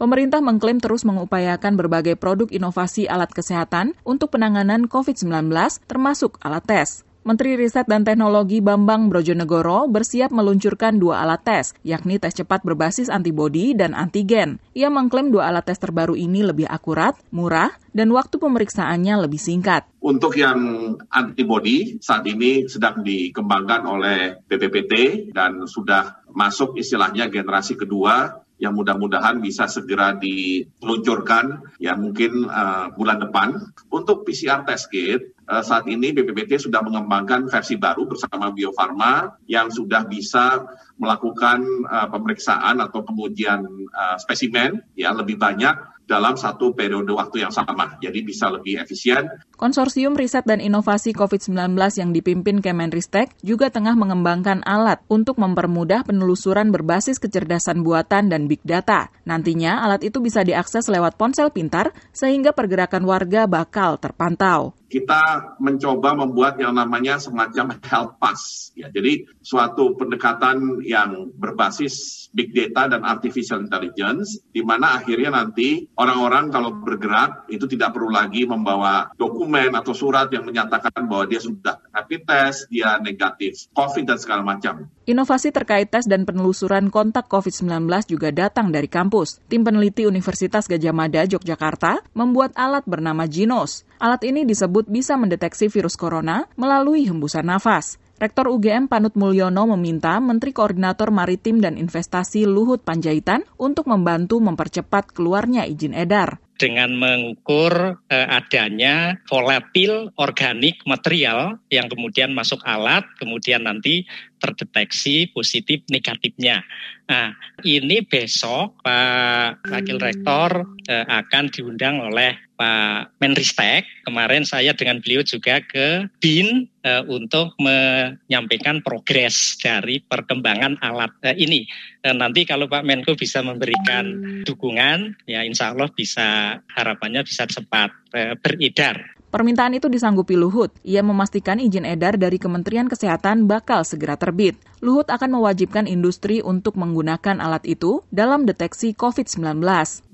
Pemerintah 0.00 0.40
mengklaim 0.40 0.80
terus 0.80 1.04
mengupayakan 1.04 1.76
berbagai 1.76 2.16
produk 2.16 2.48
inovasi 2.48 3.04
alat 3.04 3.28
kesehatan 3.36 3.92
untuk 4.00 4.32
penanganan 4.32 4.88
COVID-19 4.88 5.52
termasuk 5.84 6.40
alat 6.40 6.64
tes. 6.64 7.04
Menteri 7.20 7.52
Riset 7.52 7.84
dan 7.84 8.00
Teknologi 8.00 8.64
Bambang 8.64 9.12
Brojonegoro 9.12 9.92
bersiap 9.92 10.32
meluncurkan 10.32 10.96
dua 10.96 11.20
alat 11.20 11.44
tes, 11.44 11.76
yakni 11.84 12.16
tes 12.16 12.32
cepat 12.32 12.64
berbasis 12.64 13.12
antibodi 13.12 13.76
dan 13.76 13.92
antigen. 13.92 14.56
Ia 14.72 14.88
mengklaim 14.88 15.28
dua 15.28 15.52
alat 15.52 15.68
tes 15.68 15.76
terbaru 15.76 16.16
ini 16.16 16.40
lebih 16.40 16.64
akurat, 16.64 17.12
murah, 17.28 17.76
dan 17.92 18.08
waktu 18.16 18.40
pemeriksaannya 18.40 19.28
lebih 19.28 19.36
singkat. 19.36 19.84
Untuk 20.00 20.32
yang 20.40 20.96
antibodi 21.12 22.00
saat 22.00 22.24
ini 22.24 22.64
sedang 22.72 23.04
dikembangkan 23.04 23.84
oleh 23.84 24.40
BPPT 24.48 25.28
dan 25.36 25.68
sudah 25.68 26.24
masuk 26.32 26.80
istilahnya 26.80 27.28
generasi 27.28 27.76
kedua 27.76 28.48
yang 28.60 28.76
mudah-mudahan 28.76 29.40
bisa 29.40 29.64
segera 29.68 30.12
diluncurkan 30.16 31.64
ya 31.80 31.96
mungkin 31.96 32.44
uh, 32.44 32.92
bulan 32.92 33.24
depan. 33.24 33.56
Untuk 33.88 34.28
PCR 34.28 34.62
test 34.68 34.92
kit 34.92 35.32
saat 35.58 35.90
ini 35.90 36.14
BPPT 36.14 36.62
sudah 36.62 36.78
mengembangkan 36.86 37.50
versi 37.50 37.74
baru 37.74 38.06
bersama 38.06 38.54
Bio 38.54 38.70
Farma 38.70 39.34
yang 39.50 39.66
sudah 39.66 40.06
bisa 40.06 40.62
melakukan 40.94 41.66
uh, 41.90 42.06
pemeriksaan 42.06 42.78
atau 42.78 43.02
pengujian 43.02 43.66
uh, 43.90 44.16
spesimen 44.22 44.86
ya 44.94 45.10
lebih 45.10 45.34
banyak 45.34 45.74
dalam 46.10 46.34
satu 46.34 46.74
periode 46.74 47.14
waktu 47.14 47.46
yang 47.46 47.54
sama, 47.54 47.94
jadi 48.02 48.18
bisa 48.26 48.50
lebih 48.50 48.82
efisien. 48.82 49.30
Konsorsium 49.54 50.18
Riset 50.18 50.42
dan 50.42 50.58
Inovasi 50.58 51.14
COVID-19 51.14 51.78
yang 52.02 52.10
dipimpin 52.10 52.58
Kemenristek 52.58 53.30
juga 53.46 53.70
tengah 53.70 53.94
mengembangkan 53.94 54.66
alat 54.66 55.06
untuk 55.06 55.38
mempermudah 55.38 56.02
penelusuran 56.02 56.74
berbasis 56.74 57.22
kecerdasan 57.22 57.86
buatan 57.86 58.26
dan 58.26 58.50
big 58.50 58.58
data. 58.66 59.14
Nantinya 59.22 59.86
alat 59.86 60.02
itu 60.02 60.18
bisa 60.18 60.42
diakses 60.42 60.90
lewat 60.90 61.14
ponsel 61.14 61.54
pintar 61.54 61.94
sehingga 62.10 62.50
pergerakan 62.50 63.06
warga 63.06 63.46
bakal 63.46 63.94
terpantau 64.02 64.74
kita 64.90 65.54
mencoba 65.62 66.18
membuat 66.18 66.58
yang 66.58 66.74
namanya 66.74 67.22
semacam 67.22 67.78
health 67.86 68.18
pass. 68.18 68.74
Ya, 68.74 68.90
jadi 68.90 69.30
suatu 69.38 69.94
pendekatan 69.94 70.82
yang 70.82 71.30
berbasis 71.38 72.26
big 72.34 72.50
data 72.50 72.90
dan 72.90 73.06
artificial 73.06 73.62
intelligence, 73.62 74.42
di 74.50 74.66
mana 74.66 74.98
akhirnya 74.98 75.30
nanti 75.30 75.86
orang-orang 75.94 76.50
kalau 76.50 76.74
bergerak 76.74 77.46
itu 77.46 77.70
tidak 77.70 77.94
perlu 77.94 78.10
lagi 78.10 78.42
membawa 78.50 79.14
dokumen 79.14 79.78
atau 79.78 79.94
surat 79.94 80.26
yang 80.34 80.42
menyatakan 80.42 81.06
bahwa 81.06 81.30
dia 81.30 81.38
sudah 81.38 81.78
rapid 81.94 82.26
test, 82.26 82.66
dia 82.66 82.98
negatif 82.98 83.70
COVID 83.70 84.04
dan 84.10 84.18
segala 84.18 84.42
macam. 84.42 84.90
Inovasi 85.06 85.50
terkait 85.50 85.90
tes 85.90 86.06
dan 86.06 86.22
penelusuran 86.22 86.90
kontak 86.90 87.26
COVID-19 87.30 87.86
juga 88.10 88.30
datang 88.30 88.70
dari 88.70 88.86
kampus. 88.86 89.42
Tim 89.46 89.62
peneliti 89.62 90.06
Universitas 90.06 90.70
Gajah 90.70 90.94
Mada, 90.94 91.26
Yogyakarta, 91.26 92.02
membuat 92.14 92.54
alat 92.54 92.86
bernama 92.86 93.26
Ginos. 93.26 93.86
Alat 94.00 94.24
ini 94.24 94.48
disebut 94.48 94.88
bisa 94.88 95.20
mendeteksi 95.20 95.68
virus 95.68 95.92
corona 95.92 96.48
melalui 96.56 97.04
hembusan 97.04 97.44
nafas. 97.44 98.00
Rektor 98.16 98.48
UGM 98.48 98.88
Panut 98.88 99.12
Mulyono 99.12 99.68
meminta 99.76 100.16
Menteri 100.24 100.56
Koordinator 100.56 101.12
Maritim 101.12 101.60
dan 101.60 101.76
Investasi 101.76 102.48
Luhut 102.48 102.80
Panjaitan 102.80 103.44
untuk 103.60 103.84
membantu 103.92 104.40
mempercepat 104.40 105.12
keluarnya 105.12 105.68
izin 105.68 105.92
edar 105.92 106.40
dengan 106.60 106.92
mengukur 106.92 107.72
uh, 107.96 108.28
adanya 108.28 109.16
volatil 109.24 110.12
organik 110.20 110.84
material 110.84 111.56
yang 111.72 111.88
kemudian 111.88 112.36
masuk 112.36 112.60
alat, 112.68 113.08
kemudian 113.16 113.64
nanti 113.64 114.04
terdeteksi 114.40 115.28
positif 115.30 115.84
negatifnya. 115.92 116.64
Nah, 117.10 117.34
ini 117.66 118.00
besok 118.06 118.80
Pak 118.86 119.66
Wakil 119.66 119.98
Rektor 119.98 120.62
uh, 120.64 121.06
akan 121.10 121.50
diundang 121.50 122.00
oleh 122.00 122.38
Pak 122.54 123.18
Menristek. 123.18 123.82
Kemarin 124.06 124.46
saya 124.46 124.70
dengan 124.76 125.02
beliau 125.02 125.26
juga 125.26 125.58
ke 125.58 126.06
BIN 126.22 126.70
uh, 126.86 127.02
untuk 127.10 127.52
menyampaikan 127.58 128.78
progres 128.80 129.58
dari 129.58 129.98
perkembangan 130.06 130.78
alat 130.80 131.10
uh, 131.26 131.34
ini. 131.34 131.66
Uh, 132.06 132.14
nanti 132.14 132.46
kalau 132.46 132.70
Pak 132.70 132.86
Menko 132.86 133.18
bisa 133.18 133.42
memberikan 133.42 134.40
dukungan, 134.46 135.18
ya 135.26 135.42
insya 135.42 135.74
Allah 135.74 135.90
bisa 135.90 136.62
harapannya 136.78 137.26
bisa 137.26 137.44
cepat 137.50 137.90
uh, 138.14 138.38
beredar. 138.38 139.19
Permintaan 139.30 139.78
itu 139.78 139.86
disanggupi 139.86 140.34
Luhut. 140.34 140.74
Ia 140.82 141.06
memastikan 141.06 141.62
izin 141.62 141.86
edar 141.86 142.18
dari 142.18 142.34
Kementerian 142.34 142.90
Kesehatan 142.90 143.46
bakal 143.46 143.86
segera 143.86 144.18
terbit. 144.18 144.58
Luhut 144.82 145.06
akan 145.06 145.38
mewajibkan 145.38 145.86
industri 145.86 146.42
untuk 146.42 146.74
menggunakan 146.74 147.38
alat 147.38 147.62
itu 147.62 148.02
dalam 148.10 148.42
deteksi 148.42 148.90
COVID-19. 148.90 149.62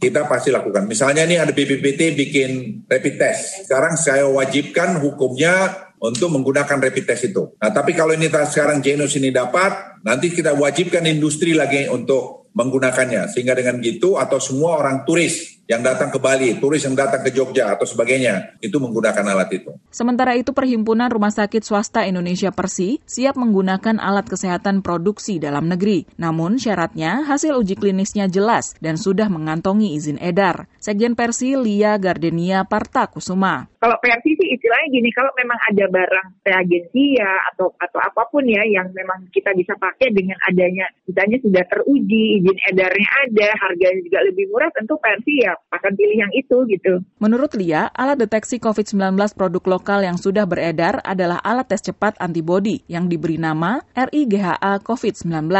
Kita 0.04 0.28
pasti 0.28 0.52
lakukan. 0.52 0.85
Misalnya 0.85 1.25
ini 1.25 1.40
ada 1.40 1.49
BPPT 1.49 2.12
bikin 2.12 2.50
rapid 2.85 3.16
test. 3.16 3.64
Sekarang 3.64 3.96
saya 3.96 4.28
wajibkan 4.28 5.00
hukumnya 5.00 5.73
untuk 5.96 6.37
menggunakan 6.37 6.76
rapid 6.76 7.04
test 7.08 7.32
itu. 7.32 7.56
Nah, 7.56 7.73
tapi 7.73 7.96
kalau 7.96 8.12
ini 8.12 8.28
sekarang 8.28 8.85
Genus 8.85 9.16
ini 9.16 9.32
dapat, 9.32 10.04
nanti 10.04 10.28
kita 10.28 10.52
wajibkan 10.52 11.08
industri 11.08 11.56
lagi 11.56 11.88
untuk 11.88 12.52
menggunakannya. 12.52 13.32
Sehingga 13.32 13.56
dengan 13.56 13.80
gitu 13.80 14.20
atau 14.20 14.37
semua 14.37 14.76
orang 14.76 15.08
turis 15.08 15.55
yang 15.66 15.82
datang 15.82 16.14
ke 16.14 16.18
Bali, 16.23 16.54
turis 16.62 16.87
yang 16.87 16.94
datang 16.94 17.26
ke 17.26 17.35
Jogja 17.35 17.75
atau 17.75 17.82
sebagainya, 17.82 18.54
itu 18.62 18.78
menggunakan 18.78 19.26
alat 19.26 19.50
itu. 19.50 19.75
Sementara 19.90 20.38
itu 20.38 20.54
Perhimpunan 20.54 21.11
Rumah 21.11 21.35
Sakit 21.35 21.66
Swasta 21.66 22.06
Indonesia 22.06 22.54
Persi 22.54 23.02
siap 23.02 23.35
menggunakan 23.35 23.99
alat 23.99 24.30
kesehatan 24.30 24.87
produksi 24.87 25.42
dalam 25.42 25.66
negeri. 25.66 26.06
Namun 26.23 26.62
syaratnya 26.62 27.26
hasil 27.26 27.58
uji 27.58 27.75
klinisnya 27.75 28.30
jelas 28.30 28.78
dan 28.78 28.94
sudah 28.94 29.26
mengantongi 29.26 29.99
izin 29.99 30.23
edar. 30.23 30.70
Sekjen 30.78 31.18
Persi 31.18 31.58
Lia 31.58 31.99
Gardenia 31.99 32.62
Parta 32.62 33.11
Kusuma. 33.11 33.66
Kalau 33.82 33.99
Persi 33.99 34.38
sih 34.38 34.49
istilahnya 34.54 34.88
gini, 34.94 35.11
kalau 35.11 35.35
memang 35.35 35.58
ada 35.66 35.85
barang 35.90 36.46
reagensia 36.46 37.30
atau 37.54 37.75
atau 37.75 37.99
apa 37.99 38.23
pun 38.30 38.46
ya 38.46 38.62
yang 38.70 38.87
memang 38.94 39.26
kita 39.35 39.50
bisa 39.58 39.75
pakai 39.75 40.14
dengan 40.14 40.38
adanya 40.46 40.87
misalnya 41.11 41.38
sudah 41.42 41.64
teruji, 41.66 42.38
izin 42.42 42.58
edarnya 42.70 43.08
ada, 43.26 43.49
harganya 43.66 44.00
juga 44.02 44.18
lebih 44.26 44.46
murah, 44.54 44.70
tentu 44.70 44.94
Persi 45.02 45.42
ya 45.42 45.55
akan 45.72 45.92
pilih 45.96 46.18
yang 46.18 46.32
itu 46.32 46.56
gitu. 46.70 47.02
Menurut 47.18 47.52
Lia, 47.58 47.88
alat 47.92 48.20
deteksi 48.20 48.56
COVID-19 48.62 49.16
produk 49.36 49.64
lokal 49.78 50.04
yang 50.04 50.16
sudah 50.16 50.48
beredar 50.48 51.00
adalah 51.02 51.38
alat 51.42 51.68
tes 51.68 51.82
cepat 51.82 52.16
antibodi 52.22 52.82
yang 52.86 53.10
diberi 53.10 53.36
nama 53.36 53.82
RIGHA 53.94 54.82
COVID-19. 54.82 55.50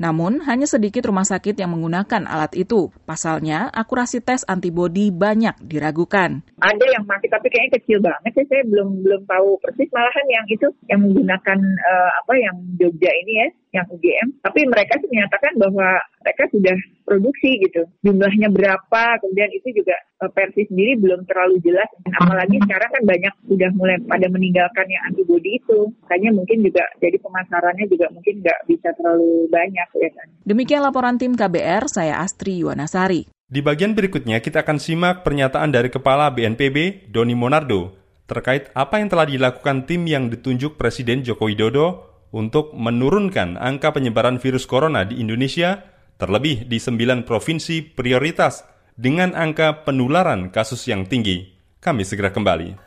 Namun, 0.00 0.44
hanya 0.46 0.66
sedikit 0.66 1.06
rumah 1.06 1.26
sakit 1.26 1.58
yang 1.58 1.74
menggunakan 1.74 2.24
alat 2.26 2.54
itu. 2.54 2.88
Pasalnya, 3.04 3.68
akurasi 3.74 4.22
tes 4.22 4.42
antibodi 4.46 5.10
banyak 5.10 5.58
diragukan. 5.62 6.40
Ada 6.62 6.86
yang 6.96 7.04
masih 7.04 7.28
tapi 7.28 7.52
kayaknya 7.52 7.76
kecil 7.80 7.98
banget 8.00 8.32
ya, 8.32 8.44
saya 8.48 8.62
belum 8.64 8.88
belum 9.04 9.22
tahu 9.28 9.48
persis. 9.60 9.90
Malahan 9.92 10.26
yang 10.28 10.46
itu 10.48 10.66
yang 10.88 11.00
menggunakan 11.04 11.58
uh, 11.60 12.10
apa 12.24 12.32
yang 12.36 12.56
Jogja 12.80 13.12
ini 13.12 13.32
ya, 13.44 13.48
yang 13.76 13.86
UGM. 13.92 14.28
Tapi 14.40 14.60
mereka 14.64 14.96
sih 14.98 15.08
menyatakan 15.12 15.52
bahwa 15.60 16.00
mereka 16.24 16.44
sudah 16.50 16.76
produksi 17.06 17.50
gitu. 17.62 17.86
Jumlahnya 18.02 18.50
berapa, 18.50 19.02
kemudian 19.22 19.50
itu 19.54 19.70
juga 19.76 19.94
uh, 20.24 20.30
Persi 20.32 20.66
sendiri 20.66 20.98
belum 20.98 21.22
terlalu 21.28 21.62
jelas. 21.62 21.86
Dan 22.02 22.12
apalagi 22.18 22.56
sekarang 22.64 22.90
kan 22.90 23.02
banyak 23.06 23.34
sudah 23.46 23.70
mulai 23.78 23.96
pada 24.08 24.26
meninggalkan 24.26 24.86
yang 24.90 25.02
antibody 25.06 25.60
itu. 25.60 25.92
Makanya 26.02 26.30
mungkin 26.34 26.58
juga 26.66 26.82
jadi 26.98 27.16
pemasarannya 27.20 27.86
juga 27.86 28.06
mungkin 28.10 28.34
nggak 28.42 28.60
bisa 28.66 28.88
terlalu 28.98 29.46
banyak 29.52 29.88
ya 30.02 30.10
kan. 30.16 30.26
Demikian 30.42 30.82
laporan 30.82 31.16
tim 31.20 31.38
KBR, 31.38 31.86
saya 31.86 32.18
Astri 32.18 32.64
Yuwanasari. 32.64 33.30
Di 33.46 33.62
bagian 33.62 33.94
berikutnya 33.94 34.42
kita 34.42 34.66
akan 34.66 34.82
simak 34.82 35.22
pernyataan 35.22 35.70
dari 35.70 35.86
Kepala 35.86 36.34
BNPB, 36.34 37.06
Doni 37.14 37.38
Monardo, 37.38 37.94
terkait 38.26 38.74
apa 38.74 38.98
yang 38.98 39.06
telah 39.06 39.22
dilakukan 39.22 39.86
tim 39.86 40.02
yang 40.02 40.26
ditunjuk 40.26 40.74
Presiden 40.74 41.22
Joko 41.22 41.46
Widodo 41.46 42.15
untuk 42.36 42.76
menurunkan 42.76 43.56
angka 43.56 43.96
penyebaran 43.96 44.36
virus 44.36 44.68
corona 44.68 45.08
di 45.08 45.24
Indonesia, 45.24 45.80
terlebih 46.20 46.68
di 46.68 46.76
sembilan 46.76 47.24
provinsi 47.24 47.96
prioritas 47.96 48.60
dengan 48.92 49.32
angka 49.32 49.88
penularan 49.88 50.52
kasus 50.52 50.84
yang 50.84 51.08
tinggi. 51.08 51.48
Kami 51.80 52.04
segera 52.04 52.28
kembali. 52.28 52.84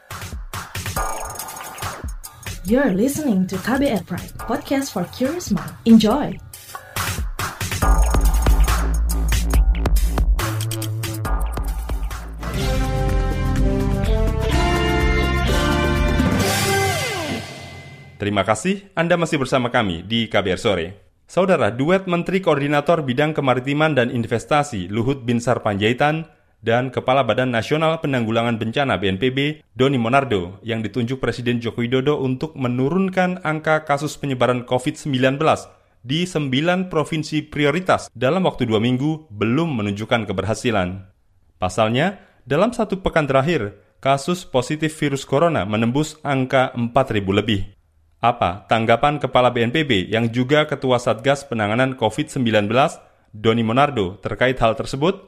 You're 2.69 2.93
listening 2.93 3.49
to 3.49 3.57
KBR 3.65 4.05
Pride, 4.05 4.37
podcast 4.37 4.93
for 4.93 5.09
curious 5.09 5.49
mind. 5.49 5.73
Enjoy! 5.89 6.48
Terima 18.19 18.43
kasih 18.43 18.91
Anda 18.99 19.15
masih 19.15 19.39
bersama 19.39 19.71
kami 19.71 20.03
di 20.03 20.27
KBR 20.27 20.59
Sore. 20.59 20.87
Saudara, 21.23 21.71
duet 21.71 22.03
Menteri 22.03 22.43
Koordinator 22.43 22.99
Bidang 22.99 23.31
Kemaritiman 23.31 23.95
dan 23.95 24.11
Investasi 24.11 24.91
Luhut 24.91 25.23
Binsar 25.23 25.63
Panjaitan 25.63 26.27
dan 26.59 26.91
Kepala 26.91 27.23
Badan 27.23 27.55
Nasional 27.55 28.03
Penanggulangan 28.03 28.59
Bencana 28.59 28.99
BNPB, 28.99 29.63
Doni 29.71 29.95
Monardo, 29.95 30.59
yang 30.67 30.83
ditunjuk 30.83 31.23
Presiden 31.23 31.63
Joko 31.63 31.79
Widodo 31.79 32.19
untuk 32.19 32.59
menurunkan 32.59 33.39
angka 33.47 33.87
kasus 33.87 34.19
penyebaran 34.19 34.67
COVID-19 34.67 35.39
di 36.03 36.27
sembilan 36.27 36.91
provinsi 36.91 37.47
prioritas 37.47 38.11
dalam 38.11 38.43
waktu 38.43 38.67
dua 38.67 38.83
minggu 38.83 39.31
belum 39.31 39.79
menunjukkan 39.79 40.27
keberhasilan. 40.27 41.07
Pasalnya, 41.55 42.19
dalam 42.43 42.75
satu 42.75 42.99
pekan 42.99 43.31
terakhir, 43.31 43.79
kasus 44.03 44.43
positif 44.43 44.91
virus 44.99 45.23
corona 45.23 45.63
menembus 45.63 46.19
angka 46.27 46.75
4.000 46.75 47.23
lebih. 47.31 47.78
Apa 48.19 48.67
tanggapan 48.67 49.15
Kepala 49.15 49.47
BNPB 49.47 50.11
yang 50.11 50.27
juga 50.27 50.67
Ketua 50.67 50.99
Satgas 50.99 51.47
Penanganan 51.47 51.95
COVID-19, 51.95 52.67
Doni 53.31 53.63
Monardo, 53.63 54.19
terkait 54.19 54.59
hal 54.59 54.75
tersebut? 54.75 55.23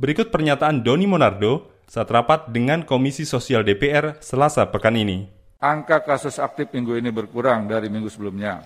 Berikut 0.00 0.32
pernyataan 0.32 0.80
Doni 0.80 1.04
Monardo 1.04 1.68
saat 1.84 2.08
rapat 2.08 2.48
dengan 2.48 2.88
Komisi 2.88 3.28
Sosial 3.28 3.60
DPR 3.60 4.16
selasa 4.24 4.64
pekan 4.72 4.96
ini. 4.96 5.28
Angka 5.60 6.00
kasus 6.00 6.40
aktif 6.40 6.72
minggu 6.72 6.96
ini 6.96 7.12
berkurang 7.12 7.68
dari 7.68 7.92
minggu 7.92 8.08
sebelumnya. 8.08 8.64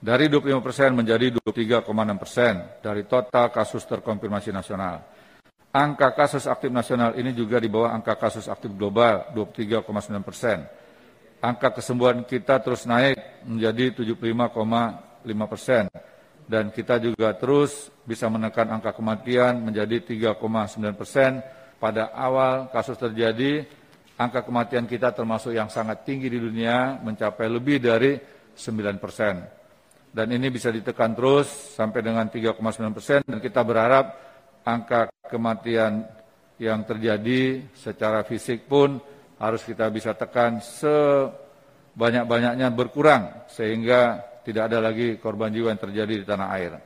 Dari 0.00 0.32
25 0.32 0.64
persen 0.64 0.96
menjadi 0.96 1.28
23,6 1.44 1.84
persen 2.16 2.54
dari 2.80 3.04
total 3.04 3.52
kasus 3.52 3.84
terkonfirmasi 3.84 4.48
nasional. 4.48 5.04
Angka 5.76 6.16
kasus 6.16 6.48
aktif 6.48 6.72
nasional 6.72 7.12
ini 7.20 7.36
juga 7.36 7.60
di 7.60 7.68
bawah 7.68 7.92
angka 7.92 8.16
kasus 8.16 8.48
aktif 8.48 8.72
global 8.72 9.28
23,9 9.36 10.24
persen. 10.24 10.83
Angka 11.44 11.76
kesembuhan 11.76 12.24
kita 12.24 12.56
terus 12.64 12.88
naik 12.88 13.44
menjadi 13.44 13.92
75,5 13.92 14.48
persen. 15.44 15.92
Dan 16.48 16.72
kita 16.72 16.96
juga 16.96 17.36
terus 17.36 17.92
bisa 18.00 18.32
menekan 18.32 18.72
angka 18.72 18.96
kematian 18.96 19.60
menjadi 19.60 20.00
3,9 20.40 20.96
persen 20.96 21.44
pada 21.76 22.16
awal 22.16 22.72
kasus 22.72 22.96
terjadi, 22.96 23.60
angka 24.16 24.40
kematian 24.40 24.88
kita 24.88 25.12
termasuk 25.12 25.52
yang 25.52 25.68
sangat 25.68 26.08
tinggi 26.08 26.32
di 26.32 26.40
dunia, 26.40 26.96
mencapai 27.04 27.44
lebih 27.44 27.76
dari 27.76 28.16
9 28.56 28.96
persen. 28.96 29.44
Dan 30.08 30.32
ini 30.32 30.48
bisa 30.48 30.72
ditekan 30.72 31.12
terus 31.12 31.76
sampai 31.76 32.00
dengan 32.00 32.24
3,9 32.32 32.56
persen, 32.96 33.20
dan 33.20 33.36
kita 33.36 33.60
berharap 33.60 34.16
angka 34.64 35.12
kematian 35.28 36.08
yang 36.56 36.88
terjadi 36.88 37.68
secara 37.76 38.24
fisik 38.24 38.64
pun 38.64 38.96
harus 39.38 39.62
kita 39.66 39.90
bisa 39.90 40.14
tekan 40.14 40.60
sebanyak-banyaknya 40.62 42.70
berkurang, 42.70 43.28
sehingga 43.50 44.22
tidak 44.44 44.68
ada 44.70 44.78
lagi 44.90 45.16
korban 45.18 45.50
jiwa 45.50 45.72
yang 45.72 45.80
terjadi 45.80 46.14
di 46.20 46.26
tanah 46.28 46.48
air. 46.54 46.78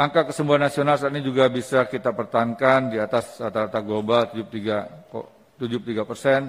Angka 0.00 0.32
kesembuhan 0.32 0.64
nasional 0.64 0.96
saat 0.96 1.12
ini 1.12 1.20
juga 1.20 1.44
bisa 1.52 1.84
kita 1.84 2.16
pertahankan 2.16 2.88
di 2.88 2.96
atas 2.96 3.36
rata-rata 3.36 3.84
global 3.84 4.32
73, 4.32 5.12
73 5.60 6.08
persen. 6.08 6.48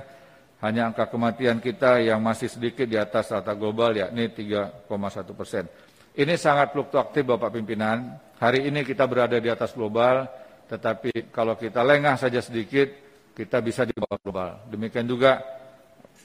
Hanya 0.63 0.87
angka 0.93 1.09
kematian 1.11 1.59
kita 1.59 1.99
yang 1.99 2.23
masih 2.23 2.47
sedikit 2.47 2.87
di 2.87 2.95
atas 2.95 3.27
rata 3.33 3.51
global 3.57 3.97
yakni 3.97 4.29
3,1 4.31 5.35
persen. 5.35 5.67
Ini 6.15 6.39
sangat 6.39 6.71
fluktuatif 6.71 7.27
Bapak 7.27 7.51
Pimpinan. 7.51 8.15
Hari 8.39 8.71
ini 8.71 8.87
kita 8.87 9.03
berada 9.03 9.35
di 9.35 9.51
atas 9.51 9.75
global, 9.75 10.31
tetapi 10.71 11.27
kalau 11.33 11.59
kita 11.59 11.83
lengah 11.83 12.15
saja 12.15 12.39
sedikit, 12.39 13.10
kita 13.31 13.63
bisa 13.63 13.87
di 13.87 13.95
bawah 13.95 14.19
global. 14.21 14.49
Demikian 14.67 15.07
juga 15.07 15.41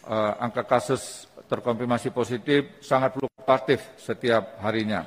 uh, 0.07 0.43
angka 0.43 0.67
kasus 0.67 1.27
terkonfirmasi 1.47 2.11
positif 2.11 2.83
sangat 2.83 3.15
fluktuatif 3.15 3.81
setiap 3.99 4.59
harinya. 4.63 5.07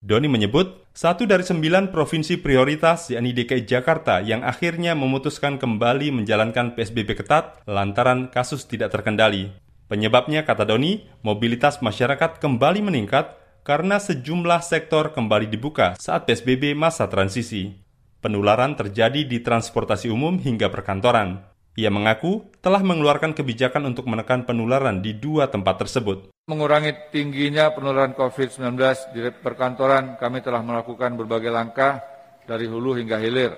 Doni 0.00 0.32
menyebut, 0.32 0.88
satu 0.96 1.28
dari 1.28 1.44
sembilan 1.44 1.92
provinsi 1.92 2.40
prioritas, 2.40 3.12
yakni 3.12 3.36
DKI 3.36 3.68
Jakarta, 3.68 4.24
yang 4.24 4.40
akhirnya 4.40 4.96
memutuskan 4.96 5.60
kembali 5.60 6.08
menjalankan 6.08 6.72
PSBB 6.72 7.20
ketat 7.20 7.60
lantaran 7.68 8.32
kasus 8.32 8.64
tidak 8.64 8.96
terkendali. 8.96 9.52
Penyebabnya, 9.92 10.48
kata 10.48 10.64
Doni, 10.64 11.04
mobilitas 11.20 11.84
masyarakat 11.84 12.40
kembali 12.40 12.80
meningkat 12.80 13.36
karena 13.60 14.00
sejumlah 14.00 14.64
sektor 14.64 15.12
kembali 15.12 15.52
dibuka 15.52 16.00
saat 16.00 16.24
PSBB 16.24 16.72
masa 16.72 17.04
transisi. 17.04 17.89
Penularan 18.20 18.76
terjadi 18.76 19.24
di 19.24 19.40
transportasi 19.40 20.12
umum 20.12 20.36
hingga 20.36 20.68
perkantoran. 20.68 21.40
Ia 21.72 21.88
mengaku 21.88 22.52
telah 22.60 22.84
mengeluarkan 22.84 23.32
kebijakan 23.32 23.88
untuk 23.88 24.04
menekan 24.12 24.44
penularan 24.44 25.00
di 25.00 25.16
dua 25.16 25.48
tempat 25.48 25.80
tersebut. 25.80 26.28
Mengurangi 26.44 27.08
tingginya 27.08 27.72
penularan 27.72 28.12
COVID-19 28.12 28.76
di 29.16 29.24
perkantoran, 29.40 30.20
kami 30.20 30.44
telah 30.44 30.60
melakukan 30.60 31.16
berbagai 31.16 31.48
langkah 31.48 32.04
dari 32.44 32.68
hulu 32.68 33.00
hingga 33.00 33.16
hilir. 33.16 33.56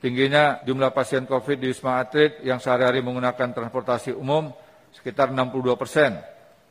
Tingginya 0.00 0.64
jumlah 0.64 0.88
pasien 0.96 1.28
COVID 1.28 1.60
di 1.60 1.68
Wisma 1.68 2.00
Atlet 2.00 2.40
yang 2.40 2.64
sehari-hari 2.64 3.04
menggunakan 3.04 3.52
transportasi 3.52 4.16
umum 4.16 4.48
sekitar 4.96 5.28
62 5.28 5.76
persen 5.76 6.16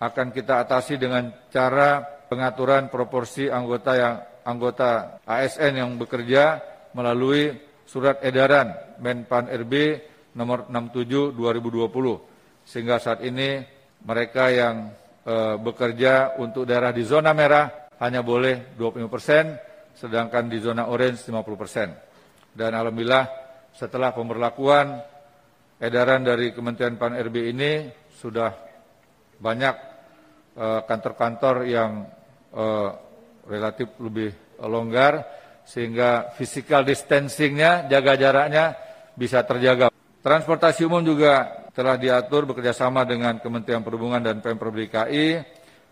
akan 0.01 0.33
kita 0.33 0.65
atasi 0.65 0.97
dengan 0.97 1.29
cara 1.53 2.01
pengaturan 2.25 2.89
proporsi 2.89 3.53
anggota 3.53 3.91
yang 3.93 4.15
anggota 4.49 5.21
ASN 5.29 5.77
yang 5.77 5.93
bekerja 6.01 6.72
melalui 6.93 7.53
surat 7.83 8.21
edaran 8.23 8.73
Menpan 9.01 9.51
RB 9.51 9.73
nomor 10.37 10.65
67 10.71 11.35
2020 11.35 12.65
sehingga 12.65 12.97
saat 12.97 13.21
ini 13.21 13.59
mereka 14.07 14.49
yang 14.49 14.89
e, 15.21 15.35
bekerja 15.59 16.39
untuk 16.39 16.63
daerah 16.63 16.95
di 16.95 17.03
zona 17.03 17.35
merah 17.35 17.91
hanya 17.99 18.23
boleh 18.23 18.75
25 18.79 19.11
persen 19.11 19.45
sedangkan 19.93 20.49
di 20.49 20.57
zona 20.57 20.89
orange 20.89 21.29
50 21.29 21.59
persen. 21.59 21.89
Dan 22.53 22.73
alhamdulillah 22.73 23.25
setelah 23.77 24.13
pemberlakuan 24.13 25.01
edaran 25.77 26.25
dari 26.25 26.53
Kementerian 26.53 26.97
Pan 26.97 27.13
RB 27.13 27.53
ini 27.53 27.89
sudah 28.13 28.49
banyak 29.37 29.75
eh, 30.57 30.81
kantor-kantor 30.85 31.55
e, 31.61 31.67
yang 31.69 31.91
e, 32.53 32.63
relatif 33.49 33.91
lebih 33.99 34.31
longgar 34.63 35.42
sehingga 35.63 36.35
physical 36.35 36.83
distancingnya 36.83 37.87
jaga 37.87 38.13
jaraknya 38.19 38.75
bisa 39.15 39.41
terjaga 39.47 39.93
Transportasi 40.23 40.87
umum 40.87 41.03
juga 41.03 41.67
telah 41.75 41.99
diatur 41.99 42.47
bekerjasama 42.47 43.03
dengan 43.03 43.43
Kementerian 43.43 43.83
Perhubungan 43.83 44.23
dan 44.23 44.39
Pemprov 44.39 44.71
DKI 44.71 45.43